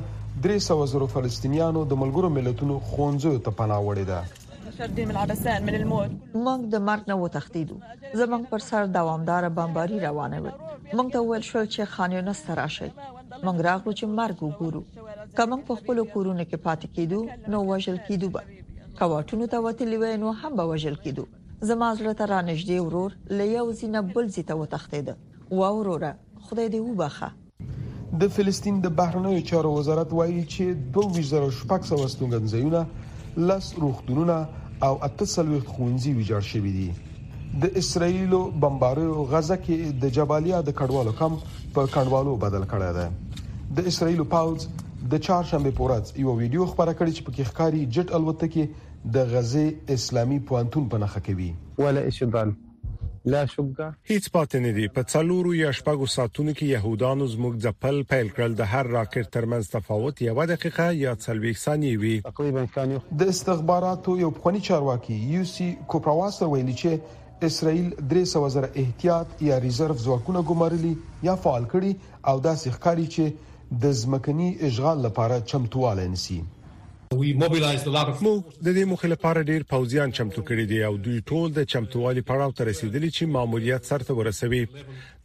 300 0.48 0.80
زره 0.92 1.08
فلسطینیانو 1.14 1.86
د 1.94 2.00
ملګرو 2.02 2.32
ملتونو 2.36 2.78
خونځو 2.90 3.32
ته 3.48 3.56
پناه 3.62 3.80
وړې 3.86 4.06
ده 4.12 4.64
متشدد 4.68 5.10
من 5.10 5.16
العدسان 5.18 5.64
من 5.70 5.80
الموت 5.82 6.16
موږ 6.38 6.70
د 6.76 6.84
مرګ 6.90 7.08
نه 7.14 7.20
وتښتیدو 7.24 7.80
زموږ 8.22 8.50
پر 8.54 8.68
سر 8.68 8.92
دوامدار 9.00 9.48
بمباری 9.60 10.00
روانه 10.06 10.40
و 10.46 10.48
موږ 10.48 11.12
ته 11.12 11.24
ویل 11.30 11.52
شو 11.52 11.60
چې 11.60 11.92
خانیونه 11.96 12.32
ستراشي 12.40 12.90
مونږ 13.44 13.60
راغلو 13.68 13.92
چې 13.98 14.08
مرګ 14.18 14.42
وګورو 14.44 14.82
کوم 15.38 15.60
په 15.68 15.74
خپل 15.80 16.00
کورونه 16.12 16.44
کې 16.50 16.60
پاتې 16.66 16.90
کیدو 16.96 17.20
نو 17.54 17.62
وژل 17.70 17.96
کیدو 18.08 18.28
به 18.36 18.44
کواټونو 19.00 19.48
ته 19.54 19.60
وتلی 19.66 19.98
وای 20.02 20.16
نو 20.22 20.30
هم 20.42 20.52
به 20.58 20.64
وژل 20.72 20.94
کیدو 21.06 21.24
زما 21.70 21.88
زړه 22.00 22.14
ته 22.20 22.26
رانږدې 22.32 22.84
ورور 22.86 23.16
لیاو 23.40 23.72
زینب 23.80 24.12
بل 24.18 24.30
زیته 24.36 24.54
وتختیده 24.62 25.16
و 25.50 25.72
وروره 25.78 26.12
خدای 26.48 26.68
دې 26.70 26.80
وبخه 26.86 27.32
د 28.20 28.32
فلسطین 28.36 28.78
د 28.84 28.92
بهرنیو 29.00 29.44
چارو 29.50 29.72
وزارت 29.78 30.12
وایي 30.20 30.44
چې 30.54 31.42
2200 31.42 32.00
وستونګن 32.04 32.54
زیونه 32.54 32.84
لس 33.50 33.72
روختونونه 33.84 34.38
او 34.86 34.94
اتصال 35.10 35.50
وخت 35.54 35.68
خونځي 35.74 36.16
ویجاړ 36.18 36.48
شوی 36.52 36.72
دي 36.78 37.60
د 37.64 37.78
اسرایلو 37.82 38.40
بمبارو 38.64 39.26
غزه 39.34 39.58
کې 39.64 40.00
د 40.04 40.14
جبالیا 40.18 40.62
د 40.68 40.78
کډوالو 40.80 41.14
کم 41.20 41.38
په 41.74 41.86
کډوالو 41.96 42.36
بدل 42.46 42.64
کړی 42.72 42.90
دی 42.98 43.25
د 43.74 43.86
اسرایل 43.86 44.20
پاولز 44.32 44.66
د 45.12 45.18
چهارشنبه 45.26 45.70
پورز 45.78 46.12
یو 46.20 46.34
ویډیو 46.38 46.66
خبره 46.66 46.92
کړې 46.98 47.12
چې 47.16 47.22
پکې 47.28 47.44
ښکاری 47.50 47.82
جټ 47.94 48.12
الوتکې 48.18 48.64
د 49.16 49.26
غزه 49.32 49.96
اسلامي 49.96 50.38
پوانتون 50.50 50.88
په 50.94 51.02
نخښه 51.02 51.20
کوي 51.26 51.48
ولا 51.84 52.00
اشبان 52.10 52.52
لا 53.34 53.40
شګه 53.52 53.88
هیڅ 54.10 54.28
پاتې 54.36 54.58
نه 54.66 54.72
دی 54.78 54.86
په 54.98 55.02
څلورو 55.12 55.54
یا 55.60 55.70
شپږو 55.78 56.06
ساعتونو 56.14 56.52
کې 56.58 56.70
يهودانو 56.76 57.28
زموږ 57.34 57.54
ځپل 57.64 57.98
پیل 58.12 58.28
کړل 58.36 58.54
د 58.60 58.68
هر 58.74 58.90
راکټ 58.96 59.32
ترمنځ 59.36 59.70
تفاوت 59.74 60.22
یو 60.28 60.36
دقیقه 60.52 60.86
یا 60.98 61.14
څلويخ 61.24 61.58
ثانیې 61.62 61.96
وي 62.02 62.16
تقریبا 62.28 63.18
د 63.22 63.32
استخباراتو 63.34 64.16
یو 64.20 64.30
خوني 64.44 64.60
چارواکي 64.68 65.16
یو 65.36 65.44
سي 65.54 65.66
کوپراواس 65.94 66.40
ویلي 66.42 66.76
چې 66.84 67.42
اسرائیل 67.50 67.90
300 68.14 68.46
زره 68.58 68.70
احتیاط 68.84 69.42
یا 69.50 69.58
ریزرو 69.68 69.98
ځواکونه 70.06 70.44
ګمارلي 70.52 70.94
یا 71.30 71.36
فعال 71.48 71.68
کړي 71.74 72.16
او 72.32 72.36
دا 72.48 72.54
سیخکاری 72.64 73.08
چې 73.16 73.44
د 73.72 73.90
ځمکني 74.00 74.48
اشغال 74.68 74.98
لپاره 75.06 75.40
چمتواله 75.46 76.06
نسی 76.08 76.42
موږ 77.14 78.40
د 78.66 78.68
دې 78.76 78.84
مخې 78.92 79.08
لپاره 79.14 79.42
ډیر 79.50 79.62
پوزیان 79.70 80.12
چمتو 80.18 80.42
کړی 80.48 80.64
دي 80.72 80.78
او 80.88 80.94
دوی 81.06 81.18
ټول 81.30 81.48
د 81.56 81.66
چمتووالي 81.72 82.22
پړاو 82.28 82.52
ته 82.58 82.62
رسیدلي 82.70 83.10
چې 83.10 83.24
ماموریت 83.36 83.84
سرته 83.90 84.12
ورسوي 84.18 84.62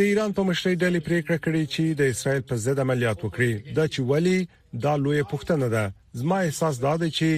د 0.00 0.10
ایران 0.10 0.34
په 0.36 0.42
مشرۍ 0.48 0.74
ډلې 0.82 1.00
پریکړه 1.08 1.36
کړې 1.44 1.62
چې 1.74 1.82
د 2.00 2.12
اسرائیل 2.12 2.42
په 2.50 2.54
ضد 2.64 2.78
عملیات 2.86 3.18
وکړي 3.24 3.52
دا 3.78 3.84
چې 3.92 4.00
ولی 4.10 4.38
دا 4.84 4.92
لوی 5.06 5.22
پښتنه 5.32 5.66
ده 5.74 5.84
زما 6.20 6.36
احساس 6.48 6.74
دا 6.86 6.92
دی 7.04 7.08
چې 7.18 7.28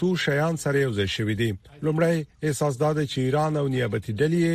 څو 0.00 0.08
شیان 0.24 0.54
سره 0.64 0.76
یو 0.84 0.90
ځای 0.98 1.08
شوې 1.16 1.34
دي 1.40 1.50
لومړی 1.88 2.16
احساس 2.48 2.74
دا 2.82 2.90
دی 2.98 3.04
چې 3.12 3.18
ایران 3.28 3.52
او 3.60 3.62
نیابتي 3.76 4.12
ډلې 4.20 4.52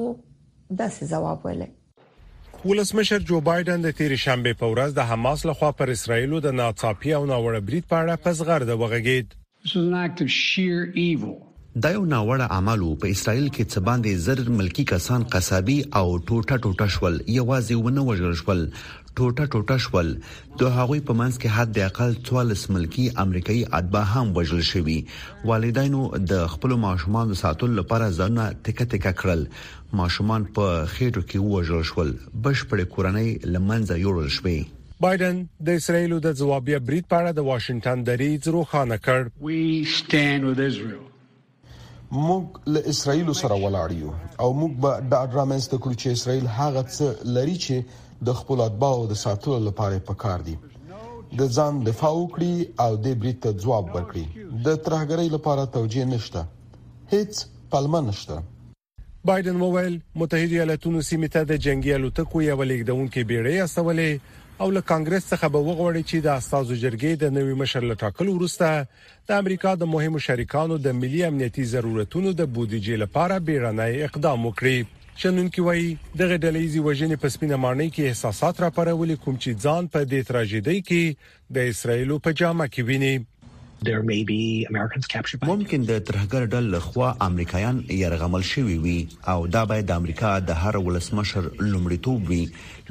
داسې 0.81 1.01
جواب 1.13 1.39
ولې 1.49 1.69
ولسمشر 2.73 3.21
جو 3.31 3.37
بایدن 3.49 3.79
د 3.85 3.89
تیر 4.01 4.13
شنبه 4.25 4.53
په 4.63 4.67
ورځ 4.73 4.91
د 4.97 5.01
حماس 5.13 5.41
لخوا 5.51 5.71
پر 5.83 5.93
اسرایل 5.99 6.35
او 6.39 6.41
د 6.49 6.57
ناڅاپي 6.63 7.15
او 7.19 7.23
ناوړه 7.33 7.65
بریټ 7.71 7.87
په 7.93 8.01
اړه 8.01 8.23
پزغر 8.27 8.67
د 8.73 8.83
وغږید 8.83 9.29
دا 11.85 11.91
یو 11.95 12.05
ناوړه 12.13 12.47
عمل 12.57 12.81
په 13.03 13.07
اسرایل 13.15 13.47
کې 13.57 13.65
څه 13.73 13.83
باندې 13.89 14.11
زر 14.27 14.39
ملکی 14.61 14.85
کسان 14.93 15.21
قصابي 15.35 15.77
او 16.01 16.05
ټوټه 16.15 16.57
ټوټه 16.63 16.87
شول 16.95 17.15
یوازې 17.37 17.77
ونه 17.83 18.03
وژل 18.09 18.33
شول 18.41 18.61
ټوټه 19.19 19.45
ټوټه 19.53 19.77
شول 19.85 20.09
د 20.61 20.73
هغوی 20.77 21.01
په 21.09 21.13
منځ 21.21 21.35
کې 21.43 21.55
حد 21.57 21.77
اقل 21.91 22.11
14 22.21 22.75
ملکی 22.77 23.05
امریکایي 23.25 23.63
اتباع 23.79 24.05
هم 24.15 24.27
وژل 24.39 24.63
شوي 24.73 24.99
والدینو 25.51 26.03
د 26.33 26.43
خپل 26.55 26.75
ماشومان 26.87 27.35
ساتل 27.43 27.77
لپاره 27.81 28.07
ځنه 28.21 28.45
ټکه 28.65 28.85
ټکه 28.95 29.13
کړل 29.21 29.41
ماشومان 30.03 30.43
په 30.59 30.67
خېټو 30.95 31.23
کې 31.29 31.39
وژل 31.55 31.83
شول 31.93 32.11
بشپړ 32.47 32.87
کورنۍ 32.95 33.29
لمنځه 33.53 33.97
یوړل 34.05 34.29
شوې 34.39 34.59
بایدن 35.05 35.41
د 35.67 35.79
اسرایل 35.81 36.13
د 36.27 36.37
ځوابیه 36.43 36.79
بریټ 36.89 37.05
په 37.13 37.17
اړه 37.21 37.39
د 37.39 37.49
واشنگټن 37.51 38.07
دریځ 38.11 38.55
روخانه 38.57 39.01
کړ 39.07 40.95
موږ 42.21 42.47
له 42.75 42.81
اسرایل 42.91 43.29
سره 43.41 43.57
ولاړ 43.65 43.91
یو 44.05 44.13
او 44.45 44.49
موږ 44.61 44.73
به 44.85 44.93
دا 45.11 45.21
رامنځته 45.35 45.77
کړو 45.83 45.95
چې 46.01 46.09
اسرایل 46.19 46.47
هغه 46.61 46.83
څه 46.95 47.35
لري 47.37 47.57
چې 47.65 47.75
د 48.29 48.33
خپل 48.39 48.61
اتباعو 48.63 49.07
د 49.11 49.19
ساتلو 49.19 49.59
لپاره 49.67 50.01
پکار 50.09 50.43
دي 50.49 50.57
د 51.41 51.53
ځان 51.59 51.77
دفاع 51.91 52.11
وکړي 52.17 52.87
او 52.87 52.97
د 53.07 53.19
بریټ 53.25 53.39
ته 53.45 53.63
ځواب 53.65 53.93
ورکړي 53.97 54.25
د 54.69 54.81
ترهګرۍ 54.87 55.29
لپاره 55.37 55.69
توجیه 55.77 56.09
نشته 56.15 56.43
هیڅ 57.15 57.41
پلمه 57.75 58.01
نشته 58.09 58.43
بایدن 59.31 59.63
وویل 59.63 59.97
متحده 60.25 60.59
ایالاتونو 60.59 61.05
سیمه 61.13 61.33
ته 61.39 61.49
د 61.53 61.63
جنگي 61.69 61.95
الوتکو 62.01 62.45
یو 62.49 62.59
لیکدونکو 62.75 63.25
بیړۍ 63.33 63.65
استولې 63.65 64.39
او 64.65 64.71
له 64.77 64.83
کانګرس 64.93 65.27
څخه 65.33 65.49
به 65.57 65.65
وغوړي 65.67 66.03
چې 66.11 66.25
د 66.29 66.39
استادو 66.43 66.79
جرګې 66.85 67.27
د 67.27 67.37
نوي 67.41 67.55
مشر 67.65 67.87
لټاکل 67.95 68.33
ورسته 68.33 69.29
د 69.29 69.45
امریکا 69.45 69.75
د 69.83 69.93
مهمو 69.97 70.23
شریکانو 70.29 70.79
د 70.89 71.01
ملي 71.03 71.23
امنیتي 71.29 71.69
ضرورتونو 71.75 72.35
د 72.41 72.49
بودیجې 72.57 73.03
لپاره 73.05 73.41
بیرنۍ 73.51 74.05
اقدام 74.11 74.49
وکړي 74.49 74.79
شنونکو 75.21 75.61
وایي 75.65 75.89
دغه 76.21 76.37
ډلېزي 76.45 76.81
وژنې 76.87 77.17
په 77.23 77.29
سپینه 77.35 77.57
معنی 77.65 77.89
کې 77.95 78.03
احساسات 78.07 78.55
را 78.65 78.69
پرولې 78.77 79.17
کوم 79.23 79.35
چې 79.43 79.51
ځان 79.65 79.83
په 79.95 80.01
دې 80.11 80.21
تراژیدۍ 80.29 80.79
کې 80.89 81.03
د 81.57 81.69
اسرایلو 81.73 82.17
په 82.27 82.31
جامه 82.41 82.67
کې 82.75 82.81
ویني 82.89 83.15
ممکن 83.83 85.85
د 85.91 85.95
ترهګر 86.09 86.47
ډل 86.55 86.67
لخوا 86.73 87.11
امریکایان 87.27 87.79
يرغمل 88.01 88.43
شوي 88.49 88.75
وي 88.87 88.95
او 89.35 89.37
دا 89.53 89.61
باید 89.71 89.87
د 89.91 90.01
امریکا 90.03 90.33
د 90.51 90.57
هر 90.65 90.77
ولسمشر 90.87 91.47
لومړیتوب 91.73 92.27
وي 92.33 92.41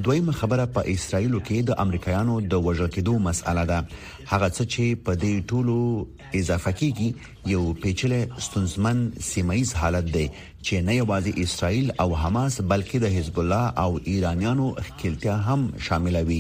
دویمه 0.08 0.34
خبره 0.40 0.64
په 0.78 0.88
اسرایلو 0.94 1.42
کې 1.50 1.68
د 1.70 1.76
امریکایانو 1.84 2.38
د 2.54 2.64
وژل 2.70 2.90
کېدو 2.96 3.14
مسأله 3.28 3.66
ده 3.72 3.78
هغه 4.32 4.50
څه 4.54 4.74
چې 4.76 5.02
په 5.10 5.18
دې 5.26 5.36
ټولو 5.54 5.76
اضافه 6.40 6.74
کیږي 6.80 7.10
یو 7.56 7.60
پیچلې 7.84 8.42
ستونزمن 8.48 9.04
سیمایز 9.30 9.74
حالت 9.82 10.08
دی 10.18 10.26
چې 10.38 10.86
نه 10.90 10.96
یوازې 10.96 11.46
اسرایل 11.50 11.92
او 12.06 12.08
حماس 12.24 12.58
بلکې 12.74 13.04
د 13.06 13.14
حزب 13.20 13.38
الله 13.44 13.68
او 13.84 13.92
ایرانیانو 14.16 14.72
اخکلتیا 14.86 15.38
هم 15.52 15.68
شامل 15.90 16.18
وي 16.32 16.40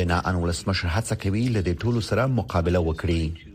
بنا 0.00 0.22
ان 0.32 0.40
ولسمشر 0.46 0.88
هڅه 0.96 1.20
کوي 1.26 1.44
لدې 1.58 1.84
ټولو 1.84 2.06
سره 2.10 2.26
مقابله 2.38 2.82
وکړي 2.88 3.52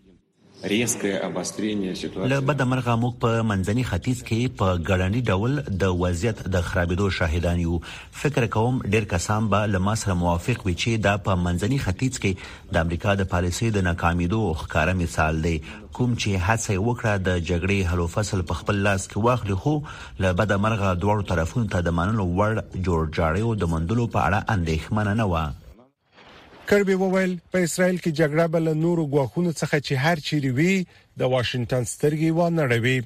له 2.32 2.38
بده 2.50 2.64
مرغه 2.72 2.94
موږ 3.04 3.16
په 3.24 3.42
منځني 3.48 3.84
ختیځ 3.88 4.20
کې 4.28 4.52
په 4.60 4.76
ګړندی 4.90 5.22
ډول 5.32 5.58
د 5.82 5.96
وضعیت 6.04 6.42
د 6.58 6.62
خرابېدو 6.68 7.08
شاهدان 7.18 7.64
یو 7.64 7.80
فکر 8.22 8.46
کوم 8.58 8.78
ډیر 8.94 9.08
کسان 9.14 9.50
به 9.56 9.72
له 9.72 9.82
ما 9.88 9.96
سره 10.04 10.16
موافق 10.22 10.64
وي 10.70 10.76
چې 10.82 11.04
دا 11.10 11.16
په 11.28 11.38
منځني 11.42 11.80
ختیځ 11.88 12.22
کې 12.24 12.72
د 12.78 12.82
امریکا 12.86 13.16
د 13.24 13.30
پالیسۍ 13.36 13.72
د 13.78 13.86
ناکامیدو 13.90 14.42
ښکاره 14.64 14.96
مثال 15.04 15.44
دی 15.50 15.56
کوم 15.66 16.16
چې 16.22 16.48
هڅه 16.48 16.80
وکړه 16.88 17.20
د 17.28 17.46
جګړې 17.50 17.94
حل 17.94 18.06
فصل 18.18 18.46
په 18.52 18.60
خپل 18.64 18.82
لاس 18.88 19.10
کې 19.12 19.30
واخلي 19.30 19.58
خو 19.64 19.76
له 20.26 20.36
بده 20.42 20.62
مرغه 20.68 20.94
دوه 21.06 21.30
طرفونو 21.36 21.72
ته 21.78 21.86
د 21.92 21.98
منلو 22.02 22.30
وړ 22.34 22.58
جوړجاړیو 22.74 23.56
د 23.62 23.76
مندلو 23.76 24.08
په 24.18 24.28
اړه 24.28 24.58
اندېښمن 24.58 25.14
نه 25.20 25.34
و 25.36 25.48
کربي 26.70 26.94
وویل 27.02 27.30
په 27.54 27.58
اسرائیل 27.66 27.94
کې 28.04 28.12
جګړه 28.20 28.44
بل 28.54 28.66
نورو 28.84 29.02
غواخونو 29.12 29.50
څخه 29.60 29.76
چې 29.86 29.92
هر 30.06 30.16
چیرې 30.26 30.50
وي 30.58 30.74
د 31.20 31.30
واشنگټن 31.34 31.82
سترګې 31.92 32.30
و 32.32 32.40
نه 32.56 32.60
اړوي 32.66 32.96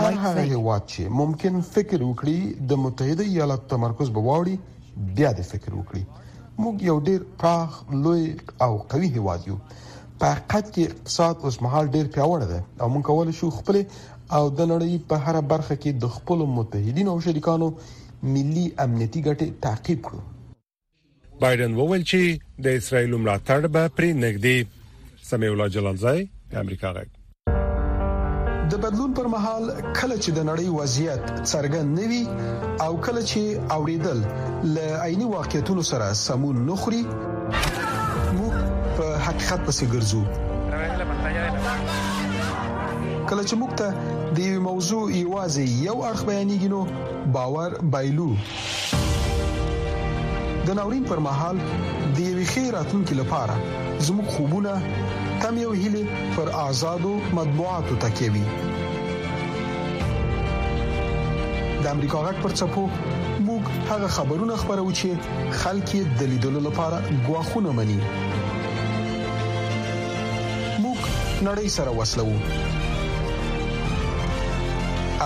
هر 0.00 0.14
هغه 0.24 0.42
هیواد 0.52 0.82
چې 0.92 1.02
ممکن 1.20 1.54
فکر 1.74 1.96
وکړي 2.04 2.36
د 2.72 2.80
متحده 2.84 3.24
ایالات 3.32 3.62
تمرکز 3.72 4.08
به 4.18 4.24
واوړي 4.28 4.56
بیا 5.22 5.30
د 5.40 5.48
فکر 5.52 5.70
وکړي 5.76 6.02
موږ 6.62 6.76
یو 6.90 6.94
ډیر 7.08 7.20
پراخ 7.42 7.70
لوی 8.06 8.24
او 8.68 8.70
قوي 8.94 9.08
هیواد 9.18 9.40
یو 9.50 9.56
په 10.18 10.28
حقیقت 10.34 10.66
کې 10.74 10.84
اقتصاد 10.92 11.34
اوس 11.50 11.56
مهال 11.68 11.84
ډیر 11.94 12.04
پیاوړی 12.14 12.46
دی 12.52 12.60
او 12.80 12.86
موږ 12.94 13.02
کولای 13.10 13.34
شو 13.40 13.46
خپل 13.58 13.76
او 14.36 14.44
د 14.60 14.70
نړۍ 14.76 14.92
په 15.10 15.16
هر 15.26 15.36
برخه 15.56 15.74
کې 15.82 15.90
د 16.06 16.14
خپل 16.20 16.38
متحدینو 16.62 17.10
او 17.18 17.26
شریکانو 17.28 17.68
ملي 18.34 18.66
امنیتي 18.84 19.20
ګټې 19.26 19.48
تعقیب 19.68 20.00
کړو 20.08 20.20
بایدن 21.40 21.72
وویل 21.78 22.02
چې 22.10 22.20
د 22.64 22.76
اسرایل 22.80 23.12
ملاتړ 23.24 23.60
به 23.74 23.82
پرې 23.96 24.10
نګدي 24.24 24.58
سمي 25.30 25.48
الله 25.52 25.68
جلالزای 25.76 26.18
امریکا 26.62 26.90
راغی 26.96 27.10
د 28.74 28.80
بدلون 28.84 29.10
پر 29.18 29.26
مهال 29.34 29.64
کله 29.98 30.16
چې 30.24 30.30
د 30.38 30.46
نړۍ 30.50 30.66
وضعیت 30.80 31.24
څرګند 31.52 31.88
نوي 32.00 32.22
او 32.84 32.92
کله 33.08 33.22
چې 33.30 33.42
اوریدل 33.76 34.18
ل 34.74 34.76
عیني 35.04 35.26
واقعیتونو 35.36 35.82
سره 35.90 36.06
سمون 36.26 36.56
نخري 36.70 37.00
موږ 38.38 38.54
په 38.96 39.06
حقیقت 39.26 39.60
پسې 39.66 39.84
ګرځو 39.92 40.22
کله 43.28 43.42
چې 43.48 43.54
موږ 43.60 43.72
ته 43.80 43.88
د 44.40 44.40
یو 44.48 44.60
موضوع 44.70 45.02
ایوازي 45.20 45.66
یو 45.88 45.96
اړه 46.08 46.20
بیانېږي 46.28 46.68
نو 46.74 46.80
باور 47.36 47.70
بایلو 47.96 48.30
د 50.66 50.68
ناورین 50.76 51.02
پر 51.08 51.16
مهال 51.24 51.58
د 51.64 51.66
یوې 52.18 52.44
خیراتونکو 52.50 53.14
لپاره 53.16 53.56
زموږ 54.06 54.26
خوبونه 54.36 54.70
تم 55.42 55.58
یو 55.60 55.72
هلي 55.82 56.00
پر 56.38 56.48
آزادو 56.68 57.10
مطبوعاتو 57.38 57.96
تکي 58.04 58.30
وي 58.36 58.40
د 61.84 61.86
امریکا 61.90 62.22
غک 62.28 62.40
پر 62.46 62.56
چپو 62.62 62.86
موږ 62.94 63.68
هغه 63.90 64.08
خبرونه 64.16 64.56
خبرو 64.64 64.88
چې 65.02 65.52
خلک 65.62 65.94
د 66.22 66.32
لیدلو 66.32 66.60
لپاره 66.64 66.98
غواخونه 67.26 67.72
مني 67.78 67.98
موږ 68.00 70.98
نړۍ 71.48 71.66
سره 71.76 71.90
وسلو 72.00 72.26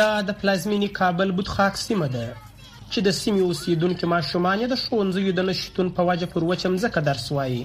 دا 0.00 0.08
د 0.30 0.32
پلازمینی 0.40 0.88
کابل 1.02 1.28
بوت 1.40 1.52
خاک 1.58 1.76
سیمه 1.82 2.08
ده 2.16 2.24
چې 2.40 3.06
د 3.08 3.16
سیمې 3.20 3.42
اوسیدونکو 3.48 4.10
ماشومان 4.14 4.64
د 4.66 4.74
شونځو 4.86 5.36
د 5.40 5.48
نشټون 5.50 5.88
په 6.00 6.08
واجه 6.10 6.30
پر 6.36 6.48
وچم 6.52 6.80
ځکه 6.86 7.04
درس 7.10 7.28
وایي 7.40 7.60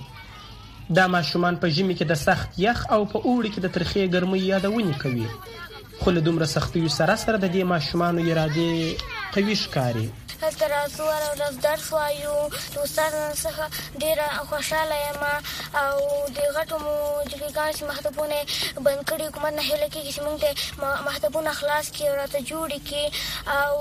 دا 0.99 1.05
ماشومان 1.17 1.57
په 1.63 1.67
ژمي 1.75 1.95
کې 1.97 2.05
د 2.11 2.13
سخت 2.29 2.49
یخ 2.69 2.79
او 2.95 3.01
په 3.11 3.17
اوړي 3.25 3.49
کې 3.49 3.59
د 3.65 3.67
ترخې 3.77 4.11
ګرمۍ 4.15 4.41
یادونه 4.53 4.93
کوي 5.03 5.27
خو 6.03 6.11
له 6.11 6.21
دومره 6.27 6.45
سختیو 6.55 6.89
سره 6.99 7.15
سره 7.23 7.37
د 7.41 7.45
دې 7.55 7.63
ماشومانو 7.71 8.19
اراده 8.29 8.71
قوي 9.35 9.55
ښکاري 9.63 10.07
هلته 10.43 10.67
راځو 10.75 11.03
هر 11.15 11.21
ورځ 11.31 11.55
درس 11.67 11.83
وایو 11.95 12.31
دوستانو 12.75 13.19
څخه 13.43 13.63
ډیره 14.01 14.29
خوشاله 14.49 14.97
یم 15.07 15.21
او 15.81 15.91
د 16.35 16.37
غټو 16.55 16.75
موجودګان 16.87 17.69
چې 17.77 17.83
مختبونه 17.91 18.37
بند 18.85 19.01
کړي 19.09 19.23
حکومت 19.29 19.53
نه 19.59 19.63
هله 19.69 19.87
کې 19.93 20.01
چې 20.15 20.19
موږ 20.25 20.37
ته 20.43 20.51
مختبونه 21.07 21.49
خلاص 21.59 21.85
کړي 21.95 22.05
او 22.09 22.15
راته 22.21 22.39
جوړ 22.51 22.69
کړي 22.87 23.05
او 23.61 23.73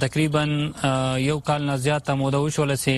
تقریبا 0.07 0.43
یو 1.21 1.37
کال 1.51 1.65
نه 1.69 1.77
زیاته 1.85 2.15
موده 2.25 2.41
وشول 2.43 2.75
سي 2.85 2.93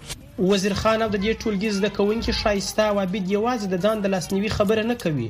وزیر 0.49 0.73
خان 0.81 0.99
او 1.05 1.09
د 1.13 1.17
دې 1.23 1.31
ټولګي 1.41 1.69
زده 1.77 1.89
کوونکي 1.97 2.31
شایسته 2.41 2.81
او 2.91 2.95
عبید 3.05 3.25
یوازې 3.35 3.65
د 3.69 3.75
ځان 3.83 3.97
د 4.01 4.05
لاسنیوي 4.13 4.51
خبره 4.57 4.83
نه 4.91 4.95
کوي 5.03 5.29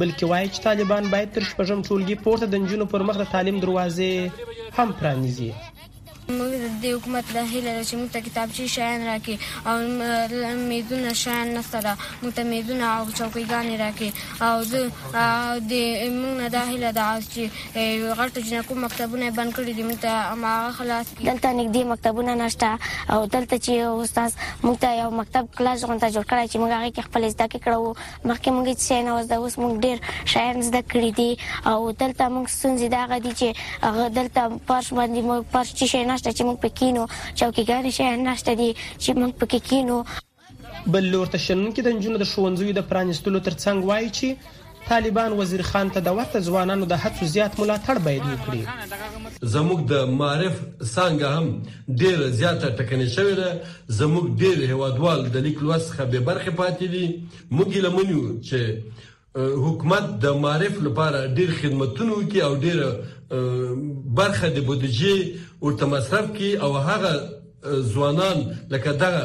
بلکې 0.00 0.24
وایي 0.30 0.48
چې 0.54 0.64
طالبان 0.68 1.04
باید 1.14 1.34
تر 1.36 1.42
شپږم 1.50 1.78
ټولګي 1.88 2.16
پورته 2.24 2.46
د 2.48 2.54
نجونو 2.62 2.84
پر 2.92 3.00
مخ 3.08 3.16
د 3.20 3.24
تعلیم 3.34 3.56
دروازې 3.60 4.10
هم 4.76 4.88
پرانیزي 5.00 5.50
موږ 6.32 6.50
د 6.60 6.76
دې 6.82 6.90
حکومت 6.96 7.24
د 7.36 7.42
هیله 7.52 7.70
لرو 7.74 7.84
چې 7.88 7.94
موږ 8.00 8.10
ته 8.14 8.20
کتابچې 8.26 8.64
شیان 8.74 9.00
راکړي 9.10 9.36
او 9.68 9.74
میدونه 10.70 11.10
شیان 11.22 11.46
نشته 11.56 11.78
ده 11.84 11.92
موږ 12.22 12.30
ته 12.38 12.42
میدونه 12.52 12.86
او 12.98 13.02
چوکیګانې 13.18 13.74
راکړي 13.84 14.10
او 14.46 14.54
د 15.72 15.74
موږ 16.20 16.34
نه 16.42 16.48
دا 16.56 16.62
هیله 16.70 16.90
ده 16.98 17.06
چې 17.32 17.42
غټ 18.20 18.34
جنکو 18.48 18.74
مکتبونه 18.84 19.26
بند 19.40 19.50
کړي 19.56 19.72
دي 19.80 19.84
موږ 19.88 19.98
ته 20.04 20.12
هماغه 20.32 20.68
خلاص 20.78 21.06
کړي 21.16 21.26
دلته 21.30 21.48
نږدې 21.60 21.82
مکتبونه 21.92 22.32
نشته 22.42 22.70
او 23.12 23.20
دلته 23.36 23.56
چې 23.64 23.74
استاد 24.06 24.40
موږ 24.64 24.76
ته 24.86 24.94
یو 25.00 25.10
مکتب 25.20 25.44
کلاس 25.60 25.78
غونډه 25.88 26.08
جوړ 26.16 26.24
کړی 26.30 26.46
چې 26.52 26.56
موږ 26.62 26.72
هغه 26.78 27.02
خپل 27.10 27.22
زده 27.34 27.46
کې 27.52 27.58
کړو 27.64 27.80
مخکې 28.30 28.48
موږ 28.54 28.66
هیڅ 28.70 28.80
شی 28.88 28.98
نه 29.06 29.12
وځ 29.16 29.26
دا 29.30 29.36
اوس 29.42 29.54
موږ 29.62 29.72
ډیر 29.84 29.96
شیان 30.32 30.56
زده 30.70 30.80
کړی 30.90 31.10
دي 31.18 31.30
او 31.70 31.78
دلته 32.02 32.24
موږ 32.34 32.46
ستونزې 32.56 32.88
دا 32.94 33.00
غدي 33.14 33.32
چې 33.40 33.48
دلته 34.18 34.40
پرش 34.68 34.88
باندې 34.98 35.20
موږ 35.28 35.42
پرش 35.54 35.72
شي 35.94 36.02
نه 36.06 36.12
نشته 36.14 36.32
چې 36.38 36.42
موږ 36.48 36.58
پکې 36.64 36.88
نو 36.96 37.06
چوکیګار 37.38 37.90
شي 37.98 38.08
نشته 38.26 38.52
دي 38.62 38.70
چې 39.02 39.18
موږ 39.20 39.32
پکې 39.42 39.60
کینو 39.68 39.98
بل 40.96 41.08
لور 41.14 41.30
ته 41.36 41.38
شنن 41.46 41.70
کې 41.72 41.86
د 41.86 41.96
نجونو 41.98 42.20
د 42.22 42.30
شونځوي 42.32 42.74
د 42.78 42.86
پرانستلو 42.92 43.40
ترڅنګ 43.46 43.90
وایي 43.90 44.10
چې 44.18 44.52
طالبان 44.88 45.34
وزیر 45.36 45.62
خان 45.66 45.90
ته 45.92 46.04
د 46.06 46.16
ورته 46.18 46.40
ځوانانو 46.48 46.88
د 46.88 46.98
هڅو 47.04 47.28
زیات 47.34 47.54
ملاتړ 47.60 48.02
باید 48.08 48.26
وکړي 48.30 49.48
زموږ 49.52 49.86
د 49.92 50.10
معرف 50.22 50.58
څنګه 50.64 51.32
هم 51.36 51.96
ډیر 52.02 52.26
زیاته 52.40 52.74
ټکنې 52.80 53.06
شوې 53.14 53.34
ده 53.40 53.98
زموږ 54.00 54.28
ډیر 54.44 54.64
هوادوال 54.74 55.24
د 55.38 55.44
لیک 55.48 55.62
لوست 55.66 55.88
څخه 55.90 56.10
به 56.14 56.20
برخه 56.30 56.56
پاتې 56.62 56.94
دي 56.96 57.58
موږ 57.60 57.80
لمنو 57.86 58.20
چې 58.50 59.12
حکومت 59.36 60.04
د 60.24 60.34
معرف 60.42 60.74
لپاره 60.86 61.26
ډیر 61.36 61.50
خدماتونه 61.60 62.14
کوي 62.24 62.42
او 62.48 62.54
ډیر 62.64 62.78
برخه 64.18 64.50
د 64.58 64.66
بودیجې 64.68 65.16
ورته 65.60 65.86
مصرف 65.94 66.28
کوي 66.36 66.52
او 66.56 66.70
هغه 66.76 67.12
ځوانان 67.94 68.44
لکه 68.74 68.92
دغه 69.02 69.22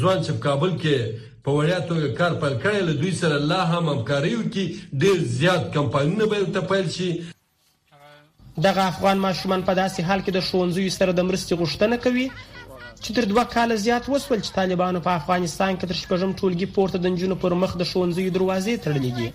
ځوان 0.00 0.22
چې 0.24 0.32
په 0.32 0.38
کابل 0.46 0.72
کې 0.82 1.28
په 1.44 1.50
وړیاتو 1.50 2.14
کار 2.22 2.34
پر 2.44 2.56
کړل 2.64 2.96
دوی 3.02 3.12
سره 3.22 3.34
الله 3.42 3.62
هم 3.74 3.88
همکاري 3.96 4.34
وکي 4.40 4.66
ډیر 5.04 5.22
زیات 5.38 5.72
کمپاینونه 5.78 6.26
به 6.32 6.52
ته 6.58 6.72
پیل 6.72 6.90
شي 6.96 7.10
دغه 8.64 8.84
افغان 8.92 9.18
ماشومان 9.26 9.62
په 9.68 9.74
داسې 9.74 10.02
حال 10.02 10.20
کې 10.24 10.32
د 10.34 10.46
شونځوي 10.50 10.90
سره 10.98 11.12
د 11.12 11.20
مرستې 11.28 11.58
غوښتنه 11.60 11.96
کوي 12.06 12.30
چې 13.04 13.12
تر 13.16 13.24
دوه 13.28 13.42
کاله 13.54 13.76
زیات 13.82 14.08
وسول 14.10 14.40
چې 14.44 14.52
طالبانو 14.56 15.00
په 15.04 15.10
افغانستان 15.20 15.70
کې 15.76 15.84
تر 15.90 15.96
شپږم 16.02 16.30
ټولګي 16.38 16.66
پورته 16.78 16.98
د 17.04 17.12
نجونو 17.12 17.36
پر 17.44 17.52
مخ 17.60 17.70
د 17.82 17.86
ښوونځیو 17.90 18.34
دروازې 18.36 18.74
تړلې 18.86 19.12
دي 19.20 19.28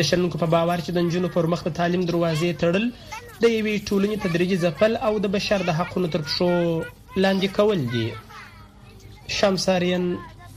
د 0.00 0.06
شنونکو 0.10 0.38
په 0.42 0.46
باور 0.54 0.78
چې 0.84 0.90
د 0.98 1.04
نجونو 1.08 1.28
پر 1.34 1.46
مخ 1.54 1.60
د 1.66 1.74
تعلیم 1.78 2.02
دروازې 2.08 2.50
تړل 2.62 2.84
د 3.42 3.44
یوې 3.58 3.74
ټولنې 3.90 4.16
تدریجي 4.24 4.56
ځپل 4.64 4.92
او 5.10 5.14
د 5.26 5.32
بشر 5.36 5.60
د 5.70 5.72
حقونو 5.80 6.08
تر 6.14 6.20
پښو 6.30 6.50
لاندې 7.22 7.48
کول 7.60 7.78
دي 7.94 8.06
شمساریان 9.40 10.04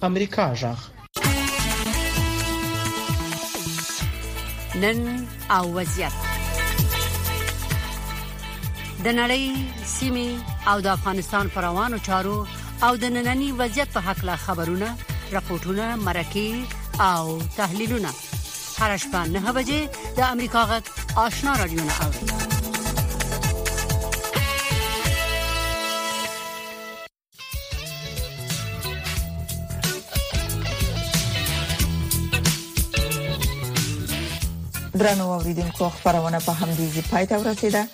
امریکا 0.09 0.45
ژغ 0.63 0.79
نن 4.85 4.97
او 5.59 5.65
وضعیت 5.77 6.15
د 9.05 9.07
نړۍ 9.19 9.43
سیمه 9.97 10.27
او 10.69 10.79
د 10.85 10.87
افغانستان 10.87 11.47
پر 11.53 11.61
روانو 11.61 11.97
چارو 12.07 12.35
او 12.85 12.93
د 13.03 13.13
نننني 13.15 13.51
وضعیت 13.61 13.89
په 13.93 13.99
حق 14.09 14.23
لا 14.29 14.35
خبرونه 14.45 14.89
راپورټونه 15.33 15.95
مرکه 15.95 16.63
او 17.09 17.41
تحلیلونه 17.57 18.09
هر 18.79 18.97
شپه 18.97 19.27
نه 19.35 19.51
بجې 19.51 19.89
د 20.17 20.19
امریکا 20.33 20.63
غږ 20.71 21.17
آشنا 21.25 21.55
رادیو 21.55 21.79
نه 21.79 21.93
اورئ 22.07 22.31
درنو 34.93 35.31
اوریدونکو 35.31 35.89
خبرونه 35.89 36.39
په 36.39 36.51
همدې 36.51 36.93
ځای 36.93 37.03
پای 37.11 37.25
ته 37.33 37.37
ورسیده 37.37 37.87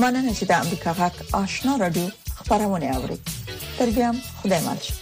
مننه 0.00 0.32
چې 0.38 0.44
د 0.50 0.52
امریکا 0.64 0.90
غږ 0.98 1.14
آشنا 1.42 1.72
رادیو 1.82 2.06
خبرونه 2.36 2.86
اوري 2.96 3.18
تر 3.78 3.88
بیا 3.96 4.08
خدای 4.40 4.60
مال 4.66 4.78
شي 4.84 5.01